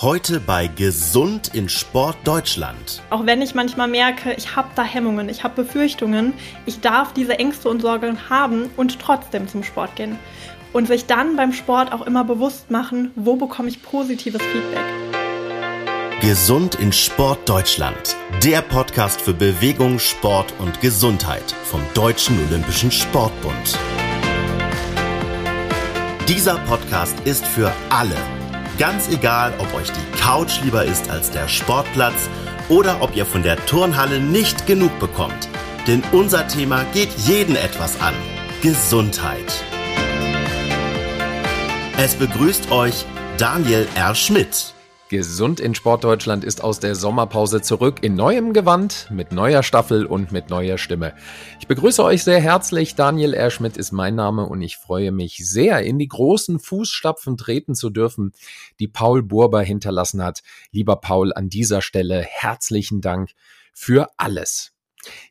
Heute 0.00 0.38
bei 0.38 0.68
Gesund 0.68 1.56
in 1.56 1.68
Sport 1.68 2.18
Deutschland. 2.22 3.02
Auch 3.10 3.26
wenn 3.26 3.42
ich 3.42 3.56
manchmal 3.56 3.88
merke, 3.88 4.32
ich 4.34 4.54
habe 4.54 4.68
da 4.76 4.84
Hemmungen, 4.84 5.28
ich 5.28 5.42
habe 5.42 5.64
Befürchtungen, 5.64 6.34
ich 6.66 6.78
darf 6.78 7.12
diese 7.14 7.36
Ängste 7.40 7.68
und 7.68 7.82
Sorgen 7.82 8.30
haben 8.30 8.70
und 8.76 9.00
trotzdem 9.00 9.48
zum 9.48 9.64
Sport 9.64 9.96
gehen. 9.96 10.16
Und 10.72 10.86
sich 10.86 11.06
dann 11.06 11.34
beim 11.34 11.52
Sport 11.52 11.92
auch 11.92 12.06
immer 12.06 12.22
bewusst 12.22 12.70
machen, 12.70 13.10
wo 13.16 13.34
bekomme 13.34 13.70
ich 13.70 13.82
positives 13.82 14.40
Feedback. 14.40 14.84
Gesund 16.20 16.76
in 16.76 16.92
Sport 16.92 17.48
Deutschland. 17.48 18.14
Der 18.44 18.62
Podcast 18.62 19.20
für 19.20 19.34
Bewegung, 19.34 19.98
Sport 19.98 20.54
und 20.60 20.80
Gesundheit 20.80 21.50
vom 21.64 21.80
Deutschen 21.94 22.38
Olympischen 22.46 22.92
Sportbund. 22.92 23.76
Dieser 26.28 26.56
Podcast 26.58 27.18
ist 27.24 27.44
für 27.44 27.72
alle 27.90 28.14
Ganz 28.78 29.08
egal, 29.08 29.52
ob 29.58 29.74
euch 29.74 29.90
die 29.90 30.18
Couch 30.18 30.60
lieber 30.62 30.84
ist 30.84 31.10
als 31.10 31.32
der 31.32 31.48
Sportplatz 31.48 32.30
oder 32.68 33.02
ob 33.02 33.16
ihr 33.16 33.26
von 33.26 33.42
der 33.42 33.56
Turnhalle 33.66 34.20
nicht 34.20 34.68
genug 34.68 34.96
bekommt. 35.00 35.48
Denn 35.88 36.00
unser 36.12 36.46
Thema 36.46 36.84
geht 36.92 37.10
jeden 37.26 37.56
etwas 37.56 38.00
an. 38.00 38.14
Gesundheit. 38.62 39.64
Es 41.96 42.14
begrüßt 42.14 42.70
euch 42.70 43.04
Daniel 43.36 43.88
R. 43.96 44.14
Schmidt. 44.14 44.74
Gesund 45.08 45.58
in 45.58 45.74
Sportdeutschland 45.74 46.44
ist 46.44 46.62
aus 46.62 46.80
der 46.80 46.94
Sommerpause 46.94 47.62
zurück 47.62 48.00
in 48.02 48.14
neuem 48.14 48.52
Gewand, 48.52 49.08
mit 49.10 49.32
neuer 49.32 49.62
Staffel 49.62 50.04
und 50.04 50.32
mit 50.32 50.50
neuer 50.50 50.76
Stimme. 50.76 51.14
Ich 51.60 51.66
begrüße 51.66 52.04
euch 52.04 52.22
sehr 52.22 52.40
herzlich. 52.40 52.94
Daniel 52.94 53.32
R. 53.32 53.50
Schmidt 53.50 53.76
ist 53.76 53.92
mein 53.92 54.14
Name 54.14 54.44
und 54.44 54.60
ich 54.60 54.76
freue 54.76 55.10
mich 55.10 55.38
sehr, 55.38 55.82
in 55.82 55.98
die 55.98 56.08
großen 56.08 56.58
Fußstapfen 56.58 57.36
treten 57.36 57.74
zu 57.74 57.88
dürfen, 57.88 58.32
die 58.80 58.88
Paul 58.88 59.22
Burber 59.22 59.62
hinterlassen 59.62 60.22
hat. 60.22 60.42
Lieber 60.72 60.96
Paul, 60.96 61.32
an 61.32 61.48
dieser 61.48 61.80
Stelle 61.80 62.20
herzlichen 62.22 63.00
Dank 63.00 63.30
für 63.72 64.10
alles. 64.18 64.77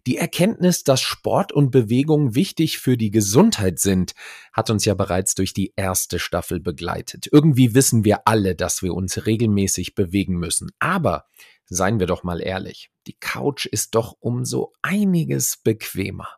Die 0.05 0.17
Erkenntnis, 0.17 0.83
dass 0.83 1.01
Sport 1.01 1.51
und 1.51 1.71
Bewegung 1.71 2.35
wichtig 2.35 2.79
für 2.79 2.97
die 2.97 3.11
Gesundheit 3.11 3.79
sind, 3.79 4.13
hat 4.53 4.69
uns 4.69 4.85
ja 4.85 4.93
bereits 4.93 5.35
durch 5.35 5.53
die 5.53 5.73
erste 5.75 6.19
Staffel 6.19 6.59
begleitet. 6.59 7.27
Irgendwie 7.31 7.73
wissen 7.73 8.05
wir 8.05 8.21
alle, 8.25 8.55
dass 8.55 8.81
wir 8.81 8.93
uns 8.93 9.25
regelmäßig 9.25 9.95
bewegen 9.95 10.35
müssen. 10.35 10.69
Aber 10.79 11.25
seien 11.65 11.99
wir 11.99 12.07
doch 12.07 12.23
mal 12.23 12.41
ehrlich, 12.41 12.89
die 13.07 13.17
Couch 13.19 13.65
ist 13.65 13.95
doch 13.95 14.15
um 14.19 14.45
so 14.45 14.73
einiges 14.81 15.57
bequemer. 15.57 16.29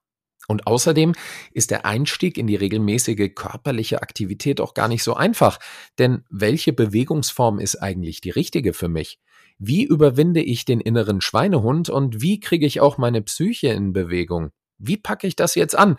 Und 0.47 0.65
außerdem 0.65 1.13
ist 1.51 1.69
der 1.69 1.85
Einstieg 1.85 2.39
in 2.39 2.47
die 2.47 2.55
regelmäßige 2.55 3.35
körperliche 3.35 4.01
Aktivität 4.01 4.59
auch 4.59 4.73
gar 4.73 4.87
nicht 4.87 5.03
so 5.03 5.13
einfach. 5.13 5.59
Denn 5.99 6.23
welche 6.31 6.73
Bewegungsform 6.73 7.59
ist 7.59 7.75
eigentlich 7.75 8.19
die 8.19 8.31
richtige 8.31 8.73
für 8.73 8.89
mich? 8.89 9.19
Wie 9.61 9.83
überwinde 9.83 10.41
ich 10.41 10.63
den 10.63 10.79
inneren 10.79 11.19
Schweinehund 11.19 11.89
und 11.89 12.21
wie 12.21 12.39
kriege 12.39 12.65
ich 12.65 12.79
auch 12.79 12.97
meine 12.97 13.21
Psyche 13.21 13.67
in 13.67 13.91
Bewegung? 13.91 14.51
Wie 14.77 14.95
packe 14.95 15.27
ich 15.27 15.35
das 15.35 15.55
jetzt 15.55 15.77
an? 15.77 15.97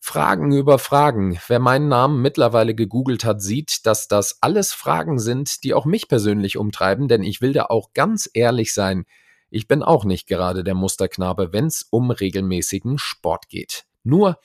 Fragen 0.00 0.52
über 0.52 0.78
Fragen. 0.78 1.36
Wer 1.48 1.58
meinen 1.58 1.88
Namen 1.88 2.22
mittlerweile 2.22 2.76
gegoogelt 2.76 3.24
hat, 3.24 3.42
sieht, 3.42 3.84
dass 3.84 4.06
das 4.06 4.38
alles 4.40 4.72
Fragen 4.72 5.18
sind, 5.18 5.64
die 5.64 5.74
auch 5.74 5.84
mich 5.84 6.06
persönlich 6.06 6.56
umtreiben, 6.56 7.08
denn 7.08 7.24
ich 7.24 7.40
will 7.40 7.52
da 7.52 7.64
auch 7.64 7.92
ganz 7.94 8.30
ehrlich 8.32 8.72
sein. 8.72 9.04
Ich 9.50 9.66
bin 9.66 9.82
auch 9.82 10.04
nicht 10.04 10.28
gerade 10.28 10.62
der 10.62 10.76
Musterknabe, 10.76 11.52
wenn 11.52 11.66
es 11.66 11.88
um 11.90 12.12
regelmäßigen 12.12 12.98
Sport 12.98 13.48
geht. 13.48 13.86
Nur, 14.04 14.38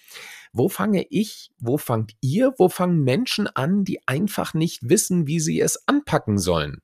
wo 0.51 0.69
fange 0.69 1.05
ich, 1.11 1.51
wo 1.59 1.77
fangt 1.77 2.13
ihr, 2.21 2.55
wo 2.57 2.67
fangen 2.67 3.03
Menschen 3.03 3.45
an, 3.45 3.83
die 3.83 3.99
einfach 4.07 4.55
nicht 4.55 4.89
wissen, 4.89 5.27
wie 5.27 5.39
sie 5.39 5.61
es 5.61 5.87
anpacken 5.87 6.39
sollen? 6.39 6.81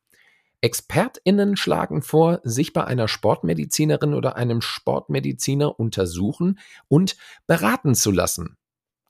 ExpertInnen 0.62 1.58
schlagen 1.58 2.02
vor, 2.02 2.40
sich 2.44 2.74
bei 2.74 2.84
einer 2.84 3.08
Sportmedizinerin 3.08 4.14
oder 4.14 4.36
einem 4.36 4.62
Sportmediziner 4.62 5.80
untersuchen 5.80 6.60
und 6.88 7.18
beraten 7.48 7.96
zu 7.96 8.12
lassen. 8.12 8.58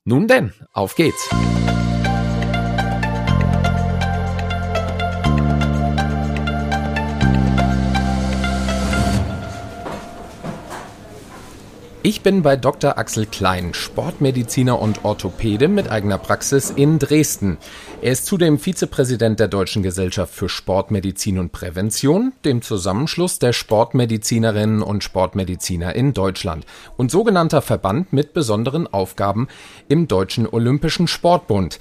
Nun 0.04 0.26
denn, 0.26 0.52
auf 0.72 0.96
geht's! 0.96 1.28
Ich 12.04 12.22
bin 12.22 12.42
bei 12.42 12.56
Dr. 12.56 12.98
Axel 12.98 13.26
Klein, 13.26 13.74
Sportmediziner 13.74 14.80
und 14.82 15.04
Orthopäde 15.04 15.68
mit 15.68 15.88
eigener 15.88 16.18
Praxis 16.18 16.70
in 16.70 16.98
Dresden. 16.98 17.58
Er 18.00 18.10
ist 18.10 18.26
zudem 18.26 18.58
Vizepräsident 18.58 19.38
der 19.38 19.46
Deutschen 19.46 19.84
Gesellschaft 19.84 20.34
für 20.34 20.48
Sportmedizin 20.48 21.38
und 21.38 21.52
Prävention, 21.52 22.32
dem 22.44 22.60
Zusammenschluss 22.60 23.38
der 23.38 23.52
Sportmedizinerinnen 23.52 24.82
und 24.82 25.04
Sportmediziner 25.04 25.94
in 25.94 26.12
Deutschland 26.12 26.66
und 26.96 27.12
sogenannter 27.12 27.62
Verband 27.62 28.12
mit 28.12 28.32
besonderen 28.32 28.92
Aufgaben 28.92 29.46
im 29.86 30.08
Deutschen 30.08 30.48
Olympischen 30.48 31.06
Sportbund. 31.06 31.78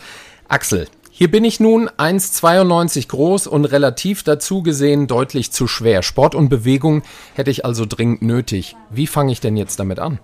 Axel, 0.48 0.88
hier 1.22 1.30
bin 1.30 1.46
ich 1.46 1.60
nun 1.60 1.88
1,92 1.88 3.08
groß 3.10 3.46
und 3.46 3.66
relativ 3.66 4.24
dazu 4.24 4.64
gesehen 4.64 5.06
deutlich 5.06 5.52
zu 5.52 5.68
schwer. 5.68 6.02
Sport 6.02 6.34
und 6.34 6.50
Bewegung 6.50 7.04
hätte 7.36 7.52
ich 7.52 7.64
also 7.64 7.86
dringend 7.88 8.24
nötig. 8.24 8.76
Wie 8.90 9.06
fange 9.06 9.32
ich 9.32 9.40
denn 9.40 9.56
jetzt 9.56 9.80
damit 9.80 10.00
an? 10.00 10.18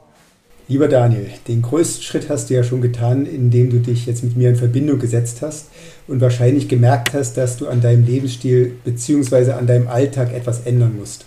Lieber 0.67 0.87
Daniel, 0.87 1.29
den 1.47 1.61
größten 1.61 2.01
Schritt 2.01 2.29
hast 2.29 2.49
du 2.49 2.55
ja 2.55 2.63
schon 2.63 2.81
getan, 2.81 3.27
indem 3.27 3.69
du 3.69 3.77
dich 3.77 4.07
jetzt 4.07 4.23
mit 4.23 4.35
mir 4.37 4.49
in 4.49 4.55
Verbindung 4.55 4.97
gesetzt 4.97 5.43
hast 5.43 5.67
und 6.07 6.19
wahrscheinlich 6.19 6.67
gemerkt 6.67 7.13
hast, 7.13 7.37
dass 7.37 7.57
du 7.57 7.67
an 7.67 7.79
deinem 7.79 8.03
Lebensstil 8.03 8.73
bzw. 8.83 9.51
an 9.51 9.67
deinem 9.67 9.89
Alltag 9.89 10.33
etwas 10.33 10.61
ändern 10.61 10.95
musst. 10.97 11.25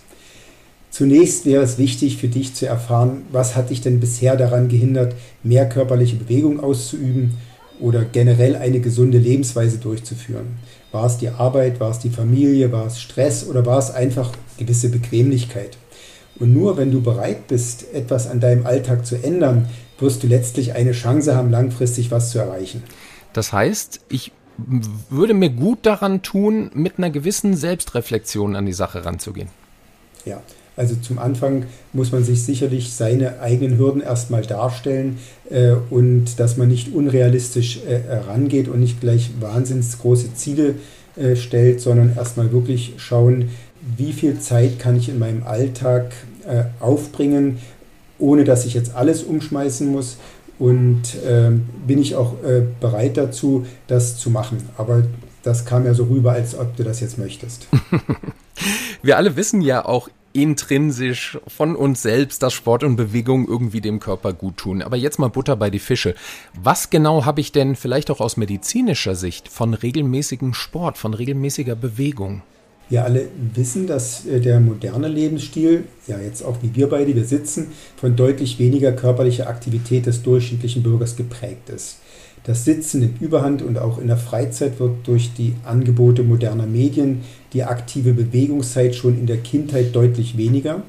Zunächst 0.89 1.45
wäre 1.45 1.63
es 1.63 1.77
wichtig 1.77 2.17
für 2.17 2.27
dich 2.27 2.55
zu 2.55 2.65
erfahren, 2.65 3.21
was 3.31 3.55
hat 3.55 3.69
dich 3.69 3.79
denn 3.79 4.01
bisher 4.01 4.35
daran 4.35 4.67
gehindert, 4.67 5.15
mehr 5.43 5.69
körperliche 5.69 6.17
Bewegung 6.17 6.59
auszuüben 6.59 7.37
oder 7.81 8.05
generell 8.05 8.55
eine 8.55 8.79
gesunde 8.79 9.17
Lebensweise 9.17 9.77
durchzuführen. 9.79 10.59
War 10.91 11.05
es 11.05 11.17
die 11.17 11.29
Arbeit, 11.29 11.79
war 11.79 11.91
es 11.91 11.99
die 11.99 12.09
Familie, 12.09 12.71
war 12.71 12.85
es 12.85 13.01
Stress 13.01 13.47
oder 13.47 13.65
war 13.65 13.79
es 13.79 13.91
einfach 13.91 14.31
gewisse 14.57 14.89
Bequemlichkeit? 14.89 15.77
Und 16.39 16.53
nur 16.53 16.77
wenn 16.77 16.91
du 16.91 17.01
bereit 17.01 17.47
bist, 17.47 17.93
etwas 17.93 18.27
an 18.27 18.39
deinem 18.39 18.65
Alltag 18.65 19.05
zu 19.05 19.15
ändern, 19.21 19.69
wirst 19.99 20.23
du 20.23 20.27
letztlich 20.27 20.73
eine 20.73 20.91
Chance 20.91 21.35
haben, 21.35 21.51
langfristig 21.51 22.11
was 22.11 22.31
zu 22.31 22.39
erreichen. 22.39 22.83
Das 23.33 23.53
heißt, 23.53 24.01
ich 24.09 24.31
würde 25.09 25.33
mir 25.33 25.49
gut 25.49 25.85
daran 25.85 26.21
tun, 26.21 26.71
mit 26.73 26.97
einer 26.97 27.09
gewissen 27.09 27.55
Selbstreflexion 27.55 28.55
an 28.55 28.65
die 28.65 28.73
Sache 28.73 29.05
ranzugehen. 29.05 29.49
Ja, 30.25 30.41
also 30.75 30.95
zum 30.95 31.19
Anfang 31.19 31.65
muss 31.93 32.11
man 32.11 32.23
sich 32.23 32.43
sicherlich 32.43 32.93
seine 32.93 33.39
eigenen 33.41 33.77
Hürden 33.77 34.01
erstmal 34.01 34.41
darstellen 34.43 35.19
äh, 35.49 35.73
und 35.89 36.39
dass 36.39 36.57
man 36.57 36.69
nicht 36.69 36.93
unrealistisch 36.93 37.81
äh, 37.85 37.99
herangeht 38.07 38.67
und 38.67 38.79
nicht 38.79 39.01
gleich 39.01 39.31
wahnsinns 39.39 39.99
große 39.99 40.33
Ziele 40.33 40.75
äh, 41.17 41.35
stellt, 41.35 41.81
sondern 41.81 42.15
erstmal 42.15 42.51
wirklich 42.51 42.93
schauen, 42.97 43.49
wie 43.97 44.13
viel 44.13 44.39
Zeit 44.39 44.79
kann 44.79 44.95
ich 44.95 45.09
in 45.09 45.19
meinem 45.19 45.43
Alltag 45.43 46.13
äh, 46.47 46.63
aufbringen, 46.79 47.57
ohne 48.17 48.43
dass 48.43 48.65
ich 48.65 48.73
jetzt 48.73 48.95
alles 48.95 49.23
umschmeißen 49.23 49.91
muss 49.91 50.17
und 50.57 51.01
ähm, 51.27 51.67
bin 51.85 51.99
ich 51.99 52.15
auch 52.15 52.35
äh, 52.43 52.61
bereit 52.79 53.17
dazu, 53.17 53.65
das 53.87 54.17
zu 54.17 54.29
machen. 54.29 54.69
Aber 54.77 55.03
das 55.43 55.65
kam 55.65 55.85
ja 55.85 55.93
so 55.93 56.03
rüber, 56.05 56.33
als 56.33 56.57
ob 56.57 56.75
du 56.77 56.83
das 56.83 56.99
jetzt 56.99 57.17
möchtest. 57.17 57.67
Wir 59.01 59.17
alle 59.17 59.35
wissen 59.35 59.61
ja 59.61 59.83
auch 59.83 60.09
intrinsisch 60.33 61.39
von 61.47 61.75
uns 61.75 62.01
selbst, 62.01 62.43
dass 62.43 62.53
Sport 62.53 62.83
und 62.83 62.95
Bewegung 62.95 63.47
irgendwie 63.47 63.81
dem 63.81 63.99
Körper 63.99 64.33
gut 64.33 64.57
tun. 64.57 64.81
Aber 64.81 64.97
jetzt 64.97 65.19
mal 65.19 65.29
Butter 65.29 65.55
bei 65.55 65.69
die 65.69 65.79
Fische. 65.79 66.15
Was 66.61 66.89
genau 66.89 67.25
habe 67.25 67.41
ich 67.41 67.51
denn 67.51 67.75
vielleicht 67.75 68.11
auch 68.11 68.19
aus 68.19 68.37
medizinischer 68.37 69.15
Sicht 69.15 69.47
von 69.47 69.73
regelmäßigem 69.73 70.53
Sport, 70.53 70.97
von 70.97 71.13
regelmäßiger 71.13 71.75
Bewegung? 71.75 72.41
Wir 72.91 73.05
alle 73.05 73.29
wissen, 73.53 73.87
dass 73.87 74.25
äh, 74.25 74.41
der 74.41 74.59
moderne 74.59 75.07
Lebensstil, 75.07 75.85
ja 76.07 76.19
jetzt 76.19 76.43
auch 76.43 76.57
wie 76.61 76.75
wir 76.75 76.89
beide, 76.89 77.15
wir 77.15 77.23
sitzen, 77.23 77.67
von 77.95 78.17
deutlich 78.17 78.59
weniger 78.59 78.91
körperlicher 78.91 79.47
Aktivität 79.47 80.07
des 80.07 80.23
durchschnittlichen 80.23 80.83
Bürgers 80.83 81.15
geprägt 81.15 81.69
ist. 81.69 82.00
Das 82.43 82.65
Sitzen 82.65 83.03
in 83.03 83.17
Überhand 83.19 83.61
und 83.61 83.77
auch 83.77 83.99
in 83.99 84.07
der 84.07 84.17
Freizeit 84.17 84.79
wird 84.79 85.07
durch 85.07 85.31
die 85.33 85.53
Angebote 85.63 86.23
moderner 86.23 86.65
Medien, 86.65 87.21
die 87.53 87.63
aktive 87.63 88.13
Bewegungszeit 88.13 88.95
schon 88.95 89.17
in 89.17 89.27
der 89.27 89.37
Kindheit 89.37 89.95
deutlich 89.95 90.37
weniger. 90.37 90.81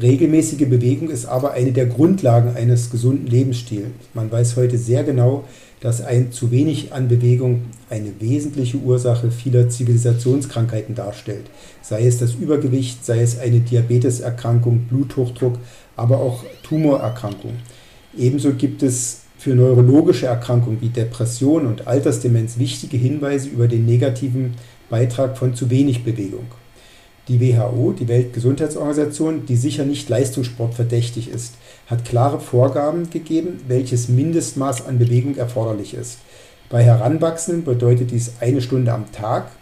Regelmäßige 0.00 0.68
Bewegung 0.68 1.08
ist 1.08 1.26
aber 1.26 1.52
eine 1.52 1.72
der 1.72 1.86
Grundlagen 1.86 2.54
eines 2.54 2.90
gesunden 2.90 3.26
Lebensstils. 3.26 3.86
Man 4.14 4.30
weiß 4.30 4.56
heute 4.56 4.76
sehr 4.78 5.02
genau, 5.02 5.44
dass 5.80 6.02
ein 6.02 6.30
zu 6.30 6.50
wenig 6.50 6.92
an 6.92 7.08
Bewegung 7.08 7.62
eine 7.88 8.12
wesentliche 8.20 8.76
Ursache 8.76 9.30
vieler 9.30 9.68
Zivilisationskrankheiten 9.68 10.94
darstellt. 10.94 11.46
Sei 11.82 12.06
es 12.06 12.18
das 12.18 12.34
Übergewicht, 12.34 13.04
sei 13.04 13.22
es 13.22 13.38
eine 13.38 13.60
Diabeteserkrankung, 13.60 14.80
Bluthochdruck, 14.90 15.58
aber 15.96 16.18
auch 16.18 16.44
Tumorerkrankungen. 16.62 17.56
Ebenso 18.16 18.52
gibt 18.52 18.82
es 18.82 19.22
für 19.40 19.54
neurologische 19.54 20.26
Erkrankungen 20.26 20.82
wie 20.82 20.90
Depression 20.90 21.64
und 21.64 21.86
Altersdemenz 21.86 22.58
wichtige 22.58 22.98
Hinweise 22.98 23.48
über 23.48 23.68
den 23.68 23.86
negativen 23.86 24.52
Beitrag 24.90 25.38
von 25.38 25.54
zu 25.54 25.70
wenig 25.70 26.04
Bewegung. 26.04 26.44
Die 27.26 27.40
WHO, 27.40 27.92
die 27.98 28.06
Weltgesundheitsorganisation, 28.06 29.46
die 29.46 29.56
sicher 29.56 29.86
nicht 29.86 30.10
Leistungssport 30.10 30.74
verdächtig 30.74 31.30
ist, 31.30 31.54
hat 31.86 32.04
klare 32.04 32.38
Vorgaben 32.38 33.08
gegeben, 33.08 33.60
welches 33.66 34.10
Mindestmaß 34.10 34.86
an 34.86 34.98
Bewegung 34.98 35.38
erforderlich 35.38 35.94
ist. 35.94 36.18
Bei 36.68 36.82
Heranwachsenden 36.84 37.64
bedeutet 37.64 38.10
dies 38.10 38.34
eine 38.40 38.60
Stunde 38.60 38.92
am 38.92 39.10
Tag, 39.10 39.52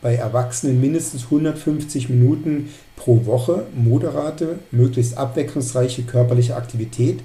bei 0.00 0.14
Erwachsenen 0.14 0.80
mindestens 0.80 1.24
150 1.24 2.08
Minuten 2.08 2.70
pro 2.96 3.26
Woche 3.26 3.66
moderate, 3.74 4.60
möglichst 4.70 5.18
abwechslungsreiche 5.18 6.04
körperliche 6.04 6.56
Aktivität, 6.56 7.20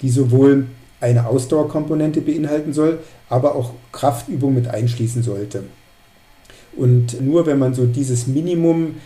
die 0.00 0.08
sowohl 0.08 0.64
eine 1.00 1.26
Ausdauerkomponente 1.26 2.20
beinhalten 2.20 2.72
soll, 2.72 2.98
aber 3.28 3.54
auch 3.54 3.72
Kraftübung 3.92 4.54
mit 4.54 4.68
einschließen 4.68 5.22
sollte. 5.22 5.64
Und 6.76 7.20
nur 7.20 7.46
wenn 7.46 7.58
man 7.58 7.74
so 7.74 7.86
dieses 7.86 8.26
Minimum 8.26 8.96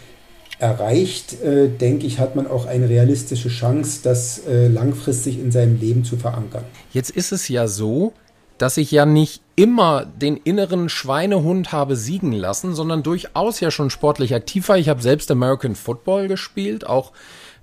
erreicht, 0.58 1.43
äh, 1.43 1.69
denke 1.69 2.06
ich, 2.06 2.19
hat 2.19 2.37
man 2.37 2.46
auch 2.46 2.67
eine 2.67 2.88
realistische 2.88 3.49
Chance, 3.49 4.00
das 4.02 4.46
äh, 4.46 4.69
langfristig 4.69 5.38
in 5.38 5.50
seinem 5.50 5.81
Leben 5.81 6.05
zu 6.05 6.17
verankern. 6.17 6.64
Jetzt 6.93 7.11
ist 7.11 7.32
es 7.32 7.49
ja 7.49 7.67
so, 7.67 8.12
dass 8.58 8.76
ich 8.76 8.91
ja 8.91 9.05
nicht 9.05 9.43
immer 9.56 10.06
den 10.06 10.37
inneren 10.37 10.88
Schweinehund 10.88 11.73
habe 11.73 11.96
siegen 11.96 12.32
lassen, 12.32 12.75
sondern 12.75 13.02
durchaus 13.02 13.61
ja 13.61 13.70
schon 13.70 13.91
sportlich 13.91 14.35
aktiv 14.35 14.69
war. 14.69 14.79
Ich 14.79 14.88
habe 14.88 15.02
selbst 15.02 15.31
American 15.31 15.75
Football 15.75 16.29
gespielt, 16.29 16.87
auch 16.87 17.12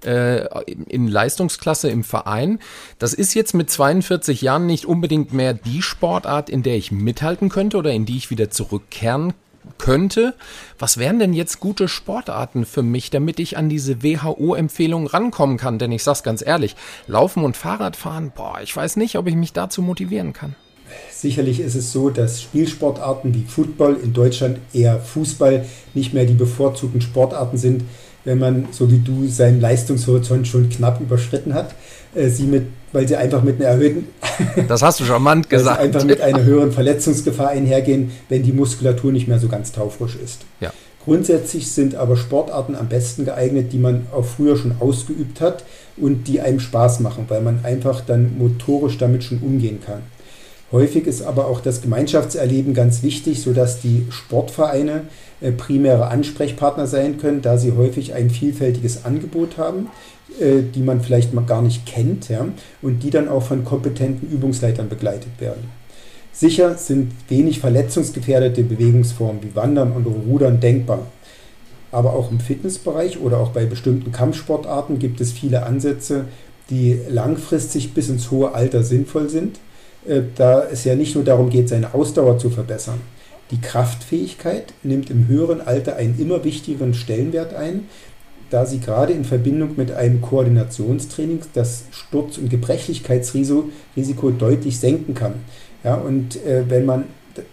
äh, 0.05 0.47
in 0.87 1.07
Leistungsklasse 1.07 1.89
im 1.89 2.03
Verein. 2.03 2.59
Das 2.99 3.13
ist 3.13 3.33
jetzt 3.33 3.53
mit 3.53 3.69
42 3.69 4.41
Jahren 4.41 4.65
nicht 4.65 4.85
unbedingt 4.85 5.33
mehr 5.33 5.53
die 5.53 5.81
Sportart, 5.81 6.49
in 6.49 6.63
der 6.63 6.75
ich 6.75 6.91
mithalten 6.91 7.49
könnte 7.49 7.77
oder 7.77 7.91
in 7.91 8.05
die 8.05 8.17
ich 8.17 8.29
wieder 8.29 8.49
zurückkehren 8.49 9.33
könnte. 9.77 10.33
Was 10.79 10.97
wären 10.97 11.19
denn 11.19 11.33
jetzt 11.33 11.59
gute 11.59 11.87
Sportarten 11.87 12.65
für 12.65 12.83
mich, 12.83 13.09
damit 13.09 13.39
ich 13.39 13.57
an 13.57 13.69
diese 13.69 14.03
WHO-Empfehlung 14.03 15.07
rankommen 15.07 15.57
kann? 15.57 15.79
Denn 15.79 15.91
ich 15.91 16.03
sag's 16.03 16.23
ganz 16.23 16.45
ehrlich, 16.45 16.75
Laufen 17.07 17.43
und 17.43 17.57
Fahrradfahren, 17.57 18.31
boah, 18.35 18.59
ich 18.61 18.75
weiß 18.75 18.97
nicht, 18.97 19.17
ob 19.17 19.27
ich 19.27 19.35
mich 19.35 19.53
dazu 19.53 19.81
motivieren 19.81 20.33
kann. 20.33 20.55
Sicherlich 21.09 21.59
ist 21.59 21.75
es 21.75 21.91
so, 21.91 22.09
dass 22.09 22.41
Spielsportarten 22.41 23.33
wie 23.33 23.45
Football 23.45 23.97
in 24.03 24.13
Deutschland 24.13 24.59
eher 24.73 24.99
Fußball 24.99 25.65
nicht 25.93 26.13
mehr 26.13 26.25
die 26.25 26.33
bevorzugten 26.33 27.01
Sportarten 27.01 27.57
sind, 27.57 27.83
wenn 28.23 28.39
man, 28.39 28.67
so 28.71 28.91
wie 28.91 28.99
du, 28.99 29.27
seinen 29.27 29.61
Leistungshorizont 29.61 30.47
schon 30.47 30.69
knapp 30.69 31.01
überschritten 31.01 31.53
hat. 31.53 31.75
Äh, 32.13 32.29
sie 32.29 32.43
mit, 32.43 32.67
weil 32.91 33.07
sie 33.07 33.15
einfach 33.15 33.43
mit 33.43 33.59
einer 33.59 33.69
erhöhten. 33.69 34.07
Das 34.67 34.81
hast 34.81 34.99
du 34.99 35.05
charmant 35.05 35.49
gesagt. 35.49 35.79
einfach 35.79 36.03
mit 36.03 36.21
einer 36.21 36.43
höheren 36.43 36.71
Verletzungsgefahr 36.71 37.49
einhergehen, 37.49 38.11
wenn 38.29 38.43
die 38.43 38.51
Muskulatur 38.51 39.11
nicht 39.11 39.27
mehr 39.27 39.39
so 39.39 39.47
ganz 39.47 39.71
taufrisch 39.71 40.17
ist. 40.23 40.41
Ja. 40.59 40.71
Grundsätzlich 41.03 41.71
sind 41.71 41.95
aber 41.95 42.15
Sportarten 42.15 42.75
am 42.75 42.87
besten 42.87 43.25
geeignet, 43.25 43.73
die 43.73 43.79
man 43.79 44.05
auch 44.11 44.25
früher 44.25 44.55
schon 44.55 44.75
ausgeübt 44.79 45.41
hat 45.41 45.63
und 45.97 46.27
die 46.27 46.41
einem 46.41 46.59
Spaß 46.59 46.99
machen, 46.99 47.25
weil 47.27 47.41
man 47.41 47.61
einfach 47.63 48.01
dann 48.01 48.37
motorisch 48.37 48.97
damit 48.97 49.23
schon 49.23 49.39
umgehen 49.39 49.79
kann. 49.83 50.01
Häufig 50.71 51.05
ist 51.05 51.21
aber 51.21 51.47
auch 51.47 51.59
das 51.59 51.81
Gemeinschaftserleben 51.81 52.73
ganz 52.73 53.03
wichtig, 53.03 53.41
sodass 53.41 53.81
die 53.81 54.05
Sportvereine 54.09 55.03
äh, 55.41 55.51
primäre 55.51 56.07
Ansprechpartner 56.07 56.87
sein 56.87 57.17
können, 57.17 57.41
da 57.41 57.57
sie 57.57 57.73
häufig 57.73 58.13
ein 58.13 58.29
vielfältiges 58.29 59.03
Angebot 59.03 59.57
haben, 59.57 59.87
äh, 60.39 60.61
die 60.61 60.81
man 60.81 61.01
vielleicht 61.01 61.33
mal 61.33 61.43
gar 61.43 61.61
nicht 61.61 61.85
kennt 61.85 62.29
ja, 62.29 62.45
und 62.81 63.03
die 63.03 63.09
dann 63.09 63.27
auch 63.27 63.43
von 63.43 63.65
kompetenten 63.65 64.29
Übungsleitern 64.31 64.87
begleitet 64.87 65.39
werden. 65.39 65.69
Sicher 66.31 66.75
sind 66.75 67.11
wenig 67.27 67.59
verletzungsgefährdete 67.59 68.63
Bewegungsformen 68.63 69.43
wie 69.43 69.53
Wandern 69.53 69.91
und 69.91 70.05
Rudern 70.05 70.61
denkbar. 70.61 71.07
Aber 71.91 72.13
auch 72.13 72.31
im 72.31 72.39
Fitnessbereich 72.39 73.19
oder 73.19 73.39
auch 73.39 73.49
bei 73.49 73.65
bestimmten 73.65 74.13
Kampfsportarten 74.13 74.97
gibt 74.97 75.19
es 75.19 75.33
viele 75.33 75.63
Ansätze, 75.65 76.23
die 76.69 76.97
langfristig 77.09 77.93
bis 77.93 78.07
ins 78.07 78.31
hohe 78.31 78.53
Alter 78.53 78.83
sinnvoll 78.83 79.27
sind 79.27 79.59
da 80.35 80.63
es 80.63 80.83
ja 80.83 80.95
nicht 80.95 81.15
nur 81.15 81.23
darum 81.23 81.49
geht, 81.49 81.69
seine 81.69 81.93
Ausdauer 81.93 82.37
zu 82.39 82.49
verbessern. 82.49 82.99
Die 83.51 83.59
Kraftfähigkeit 83.59 84.73
nimmt 84.81 85.09
im 85.09 85.27
höheren 85.27 85.61
Alter 85.61 85.97
einen 85.97 86.17
immer 86.17 86.43
wichtigeren 86.43 86.93
Stellenwert 86.93 87.53
ein, 87.53 87.87
da 88.49 88.65
sie 88.65 88.79
gerade 88.79 89.13
in 89.13 89.25
Verbindung 89.25 89.71
mit 89.77 89.91
einem 89.91 90.21
Koordinationstraining 90.21 91.41
das 91.53 91.85
Sturz- 91.91 92.37
und 92.37 92.49
Gebrechlichkeitsrisiko 92.49 94.29
deutlich 94.37 94.79
senken 94.79 95.13
kann. 95.13 95.33
Ja, 95.83 95.95
und 95.95 96.35
äh, 96.45 96.69
wenn 96.69 96.85
man, 96.85 97.05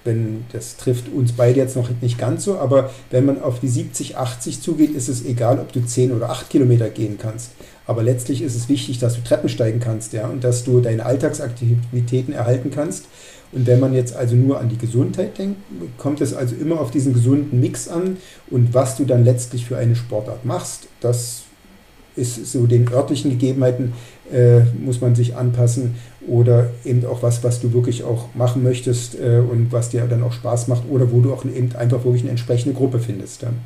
wenn 0.05 0.45
das 0.53 0.77
trifft 0.77 1.13
uns 1.13 1.33
beide 1.33 1.61
jetzt 1.61 1.77
noch 1.77 1.89
nicht 2.01 2.19
ganz 2.19 2.45
so, 2.45 2.59
aber 2.59 2.91
wenn 3.11 3.25
man 3.25 3.41
auf 3.43 3.61
die 3.61 3.69
70, 3.69 4.17
80 4.17 4.61
zugeht, 4.61 4.95
ist 4.95 5.09
es 5.09 5.25
egal, 5.25 5.59
ob 5.59 5.73
du 5.73 5.85
10 5.85 6.13
oder 6.13 6.31
8 6.31 6.51
Kilometer 6.51 6.89
gehen 6.91 7.19
kannst. 7.21 7.51
Aber 7.87 8.03
letztlich 8.03 8.43
ist 8.43 8.55
es 8.55 8.69
wichtig, 8.69 8.99
dass 8.99 9.15
du 9.15 9.23
Treppen 9.23 9.49
steigen 9.49 9.81
kannst, 9.81 10.13
ja, 10.13 10.29
und 10.29 10.45
dass 10.45 10.65
du 10.65 10.81
deine 10.81 11.07
Alltagsaktivitäten 11.07 12.35
erhalten 12.35 12.71
kannst. 12.71 13.07
Und 13.51 13.67
wenn 13.67 13.81
man 13.81 13.95
jetzt 13.95 14.15
also 14.15 14.37
nur 14.37 14.61
an 14.61 14.69
die 14.69 14.77
Gesundheit 14.77 15.39
denkt, 15.39 15.57
kommt 15.97 16.21
es 16.21 16.35
also 16.35 16.55
immer 16.55 16.81
auf 16.81 16.91
diesen 16.91 17.15
gesunden 17.15 17.61
Mix 17.61 17.89
an. 17.89 18.19
Und 18.51 18.75
was 18.75 18.97
du 18.97 19.07
dann 19.07 19.25
letztlich 19.25 19.65
für 19.65 19.79
eine 19.79 19.97
Sportart 19.97 20.45
machst, 20.45 20.89
das 21.01 21.45
ist 22.15 22.53
so 22.53 22.67
den 22.67 22.93
örtlichen 22.93 23.31
Gegebenheiten 23.31 23.95
äh, 24.33 24.61
muss 24.85 25.01
man 25.01 25.15
sich 25.15 25.37
anpassen 25.37 25.95
oder 26.27 26.71
eben 26.85 27.05
auch 27.07 27.23
was, 27.23 27.43
was 27.45 27.61
du 27.61 27.73
wirklich 27.73 28.05
auch 28.05 28.35
machen 28.35 28.63
möchtest 28.63 29.19
äh, 29.19 29.39
und 29.39 29.73
was 29.73 29.91
dir 29.91 30.07
dann 30.07 30.23
auch 30.23 30.33
Spaß 30.33 30.69
macht 30.69 30.83
oder 30.91 31.11
wo 31.13 31.21
du 31.21 31.33
auch 31.33 31.45
eben 31.45 31.75
einfach 31.77 32.05
wirklich 32.05 32.23
eine 32.23 32.31
entsprechende 32.31 32.75
Gruppe 32.75 32.99
findest. 32.99 33.43
Dann. 33.43 33.59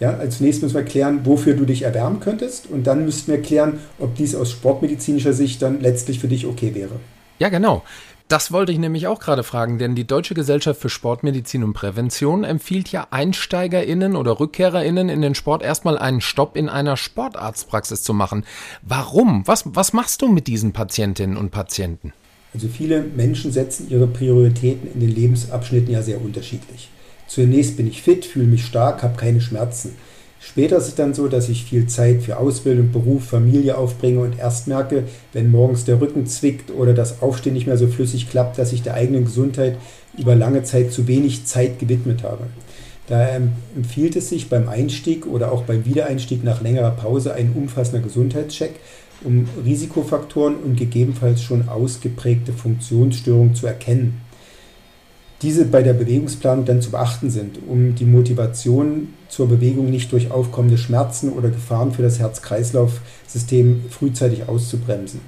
Ja, 0.00 0.16
als 0.16 0.40
nächstes 0.40 0.62
müssen 0.62 0.76
wir 0.76 0.84
klären, 0.84 1.20
wofür 1.24 1.54
du 1.54 1.64
dich 1.64 1.82
erwärmen 1.82 2.20
könntest 2.20 2.68
und 2.70 2.86
dann 2.86 3.04
müssten 3.04 3.30
wir 3.30 3.40
klären, 3.40 3.80
ob 3.98 4.14
dies 4.14 4.34
aus 4.34 4.50
sportmedizinischer 4.50 5.32
Sicht 5.32 5.62
dann 5.62 5.80
letztlich 5.80 6.18
für 6.18 6.28
dich 6.28 6.46
okay 6.46 6.74
wäre. 6.74 6.96
Ja, 7.38 7.48
genau. 7.48 7.82
Das 8.28 8.52
wollte 8.52 8.72
ich 8.72 8.78
nämlich 8.78 9.06
auch 9.06 9.20
gerade 9.20 9.42
fragen, 9.42 9.78
denn 9.78 9.94
die 9.94 10.06
Deutsche 10.06 10.34
Gesellschaft 10.34 10.80
für 10.80 10.88
Sportmedizin 10.88 11.62
und 11.62 11.74
Prävention 11.74 12.42
empfiehlt 12.42 12.90
ja 12.90 13.06
EinsteigerInnen 13.10 14.16
oder 14.16 14.40
RückkehrerInnen 14.40 15.10
in 15.10 15.20
den 15.20 15.34
Sport 15.34 15.62
erstmal 15.62 15.98
einen 15.98 16.22
Stopp 16.22 16.56
in 16.56 16.70
einer 16.70 16.96
Sportarztpraxis 16.96 18.02
zu 18.02 18.14
machen. 18.14 18.44
Warum? 18.80 19.46
Was, 19.46 19.64
was 19.66 19.92
machst 19.92 20.22
du 20.22 20.28
mit 20.28 20.46
diesen 20.46 20.72
Patientinnen 20.72 21.36
und 21.36 21.50
Patienten? 21.50 22.14
Also 22.54 22.68
viele 22.68 23.02
Menschen 23.02 23.52
setzen 23.52 23.90
ihre 23.90 24.06
Prioritäten 24.06 24.90
in 24.94 25.00
den 25.00 25.14
Lebensabschnitten 25.14 25.90
ja 25.92 26.00
sehr 26.00 26.22
unterschiedlich. 26.22 26.88
Zunächst 27.26 27.76
bin 27.76 27.86
ich 27.86 28.00
fit, 28.00 28.24
fühle 28.24 28.46
mich 28.46 28.64
stark, 28.64 29.02
habe 29.02 29.16
keine 29.16 29.42
Schmerzen. 29.42 29.96
Später 30.46 30.76
ist 30.76 30.88
es 30.88 30.94
dann 30.94 31.14
so, 31.14 31.26
dass 31.26 31.48
ich 31.48 31.64
viel 31.64 31.86
Zeit 31.86 32.22
für 32.22 32.36
Ausbildung, 32.36 32.92
Beruf, 32.92 33.24
Familie 33.24 33.78
aufbringe 33.78 34.20
und 34.20 34.38
erst 34.38 34.68
merke, 34.68 35.04
wenn 35.32 35.50
morgens 35.50 35.86
der 35.86 36.02
Rücken 36.02 36.26
zwickt 36.26 36.70
oder 36.70 36.92
das 36.92 37.22
Aufstehen 37.22 37.54
nicht 37.54 37.66
mehr 37.66 37.78
so 37.78 37.86
flüssig 37.86 38.28
klappt, 38.28 38.58
dass 38.58 38.74
ich 38.74 38.82
der 38.82 38.92
eigenen 38.92 39.24
Gesundheit 39.24 39.78
über 40.18 40.36
lange 40.36 40.62
Zeit 40.62 40.92
zu 40.92 41.08
wenig 41.08 41.46
Zeit 41.46 41.78
gewidmet 41.78 42.24
habe. 42.24 42.44
Daher 43.06 43.40
empfiehlt 43.74 44.16
es 44.16 44.28
sich 44.28 44.50
beim 44.50 44.68
Einstieg 44.68 45.26
oder 45.26 45.50
auch 45.50 45.62
beim 45.62 45.86
Wiedereinstieg 45.86 46.44
nach 46.44 46.60
längerer 46.60 46.90
Pause 46.90 47.32
ein 47.32 47.52
umfassender 47.54 48.02
Gesundheitscheck, 48.02 48.74
um 49.24 49.48
Risikofaktoren 49.64 50.56
und 50.56 50.76
gegebenenfalls 50.76 51.42
schon 51.42 51.70
ausgeprägte 51.70 52.52
Funktionsstörungen 52.52 53.54
zu 53.54 53.66
erkennen 53.66 54.20
diese 55.44 55.66
bei 55.66 55.82
der 55.82 55.92
Bewegungsplanung 55.92 56.64
dann 56.64 56.80
zu 56.80 56.90
beachten 56.90 57.30
sind, 57.30 57.58
um 57.68 57.94
die 57.94 58.06
Motivation 58.06 59.08
zur 59.34 59.48
Bewegung 59.48 59.90
nicht 59.90 60.12
durch 60.12 60.30
aufkommende 60.30 60.78
Schmerzen 60.78 61.32
oder 61.32 61.48
Gefahren 61.48 61.90
für 61.90 62.02
das 62.02 62.20
Herz-Kreislauf-System 62.20 63.86
frühzeitig 63.90 64.48
auszubremsen. 64.48 65.20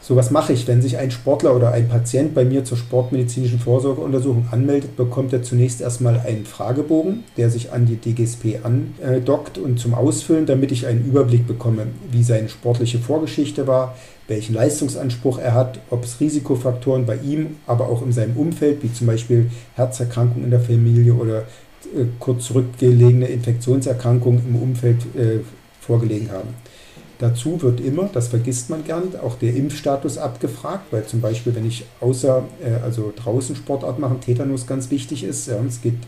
So, 0.00 0.14
was 0.14 0.30
mache 0.30 0.52
ich? 0.52 0.66
Wenn 0.68 0.82
sich 0.82 0.98
ein 0.98 1.10
Sportler 1.10 1.54
oder 1.54 1.72
ein 1.72 1.88
Patient 1.88 2.34
bei 2.34 2.44
mir 2.44 2.64
zur 2.64 2.76
sportmedizinischen 2.76 3.58
Vorsorgeuntersuchung 3.60 4.46
anmeldet, 4.50 4.96
bekommt 4.96 5.32
er 5.32 5.42
zunächst 5.42 5.80
erstmal 5.80 6.20
einen 6.20 6.44
Fragebogen, 6.44 7.24
der 7.36 7.50
sich 7.50 7.72
an 7.72 7.86
die 7.86 7.96
DGSP 7.96 8.60
andockt 8.64 9.58
und 9.58 9.78
zum 9.78 9.94
Ausfüllen, 9.94 10.46
damit 10.46 10.70
ich 10.72 10.86
einen 10.86 11.04
Überblick 11.04 11.46
bekomme, 11.46 11.86
wie 12.10 12.22
seine 12.22 12.48
sportliche 12.48 12.98
Vorgeschichte 12.98 13.66
war, 13.68 13.96
welchen 14.26 14.54
Leistungsanspruch 14.54 15.38
er 15.38 15.54
hat, 15.54 15.78
ob 15.90 16.04
es 16.04 16.20
Risikofaktoren 16.20 17.06
bei 17.06 17.16
ihm, 17.16 17.56
aber 17.66 17.88
auch 17.88 18.02
in 18.02 18.12
seinem 18.12 18.36
Umfeld, 18.36 18.82
wie 18.82 18.92
zum 18.92 19.06
Beispiel 19.06 19.50
Herzerkrankungen 19.74 20.44
in 20.44 20.50
der 20.50 20.60
Familie 20.60 21.14
oder 21.14 21.44
kurz 22.18 22.46
zurückgelegene 22.46 23.26
Infektionserkrankungen 23.26 24.42
im 24.48 24.56
Umfeld 24.56 24.98
äh, 25.16 25.40
vorgelegen 25.80 26.30
haben. 26.30 26.48
Dazu 27.18 27.62
wird 27.62 27.80
immer, 27.80 28.10
das 28.12 28.28
vergisst 28.28 28.68
man 28.68 28.82
gern, 28.84 29.14
auch 29.22 29.36
der 29.36 29.54
Impfstatus 29.54 30.18
abgefragt, 30.18 30.86
weil 30.90 31.04
zum 31.06 31.20
Beispiel, 31.20 31.54
wenn 31.54 31.66
ich 31.66 31.84
außer, 32.00 32.42
äh, 32.64 32.82
also 32.82 33.12
draußen 33.14 33.54
Sportart 33.54 34.00
machen, 34.00 34.20
Tetanus 34.20 34.66
ganz 34.66 34.90
wichtig 34.90 35.22
ist. 35.22 35.46
Ja, 35.46 35.54
es 35.66 35.80
geht 35.80 35.98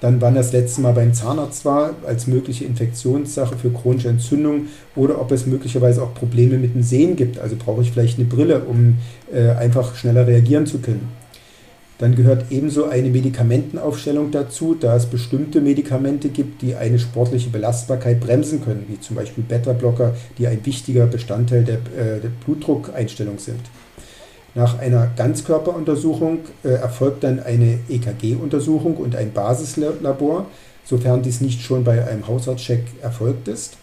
dann, 0.00 0.20
wann 0.20 0.34
das 0.34 0.52
letzte 0.52 0.80
Mal 0.80 0.92
beim 0.92 1.14
Zahnarzt 1.14 1.64
war, 1.64 1.94
als 2.06 2.26
mögliche 2.26 2.64
Infektionssache 2.64 3.56
für 3.56 3.70
chronische 3.70 4.08
Entzündung 4.08 4.66
oder 4.96 5.20
ob 5.20 5.30
es 5.32 5.46
möglicherweise 5.46 6.02
auch 6.02 6.14
Probleme 6.14 6.58
mit 6.58 6.74
dem 6.74 6.82
Sehen 6.82 7.16
gibt. 7.16 7.38
Also 7.38 7.56
brauche 7.56 7.82
ich 7.82 7.92
vielleicht 7.92 8.18
eine 8.18 8.26
Brille, 8.26 8.64
um 8.64 8.96
äh, 9.32 9.50
einfach 9.50 9.94
schneller 9.94 10.26
reagieren 10.26 10.66
zu 10.66 10.78
können. 10.78 11.19
Dann 12.00 12.16
gehört 12.16 12.46
ebenso 12.48 12.86
eine 12.86 13.10
Medikamentenaufstellung 13.10 14.30
dazu, 14.30 14.74
da 14.74 14.96
es 14.96 15.04
bestimmte 15.04 15.60
Medikamente 15.60 16.30
gibt, 16.30 16.62
die 16.62 16.74
eine 16.74 16.98
sportliche 16.98 17.50
Belastbarkeit 17.50 18.20
bremsen 18.20 18.64
können, 18.64 18.86
wie 18.88 18.98
zum 18.98 19.16
Beispiel 19.16 19.44
Beta-Blocker, 19.44 20.14
die 20.38 20.46
ein 20.46 20.64
wichtiger 20.64 21.06
Bestandteil 21.06 21.62
der, 21.62 21.74
äh, 21.74 22.20
der 22.20 22.30
Blutdruckeinstellung 22.42 23.38
sind. 23.38 23.60
Nach 24.54 24.78
einer 24.78 25.10
Ganzkörperuntersuchung 25.14 26.38
äh, 26.64 26.68
erfolgt 26.68 27.22
dann 27.22 27.38
eine 27.38 27.78
EKG-Untersuchung 27.90 28.96
und 28.96 29.14
ein 29.14 29.34
Basislabor, 29.34 30.46
sofern 30.86 31.20
dies 31.20 31.42
nicht 31.42 31.60
schon 31.60 31.84
bei 31.84 32.08
einem 32.08 32.26
Hausarztcheck 32.26 32.82
erfolgt 33.02 33.46
ist. 33.46 33.76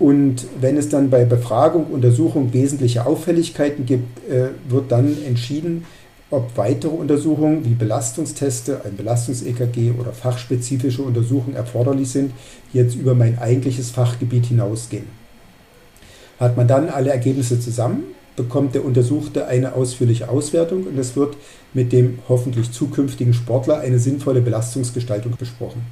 Und 0.00 0.46
wenn 0.60 0.76
es 0.76 0.88
dann 0.88 1.10
bei 1.10 1.24
Befragung, 1.24 1.86
Untersuchung 1.86 2.52
wesentliche 2.52 3.06
Auffälligkeiten 3.06 3.86
gibt, 3.86 4.28
äh, 4.28 4.48
wird 4.68 4.90
dann 4.90 5.16
entschieden, 5.24 5.84
ob 6.30 6.56
weitere 6.56 6.92
Untersuchungen 6.92 7.64
wie 7.64 7.74
Belastungsteste, 7.74 8.82
ein 8.84 8.96
Belastungs-EKG 8.96 9.92
oder 9.98 10.12
fachspezifische 10.12 11.02
Untersuchungen 11.02 11.56
erforderlich 11.56 12.10
sind, 12.10 12.32
die 12.72 12.78
jetzt 12.78 12.94
über 12.94 13.14
mein 13.14 13.38
eigentliches 13.38 13.90
Fachgebiet 13.90 14.46
hinausgehen. 14.46 15.06
Hat 16.38 16.56
man 16.56 16.68
dann 16.68 16.88
alle 16.88 17.10
Ergebnisse 17.10 17.58
zusammen, 17.58 18.04
bekommt 18.36 18.74
der 18.74 18.84
Untersuchte 18.84 19.46
eine 19.46 19.74
ausführliche 19.74 20.28
Auswertung 20.28 20.84
und 20.84 20.98
es 20.98 21.16
wird 21.16 21.36
mit 21.74 21.92
dem 21.92 22.20
hoffentlich 22.28 22.70
zukünftigen 22.70 23.34
Sportler 23.34 23.80
eine 23.80 23.98
sinnvolle 23.98 24.40
Belastungsgestaltung 24.40 25.36
besprochen. 25.36 25.82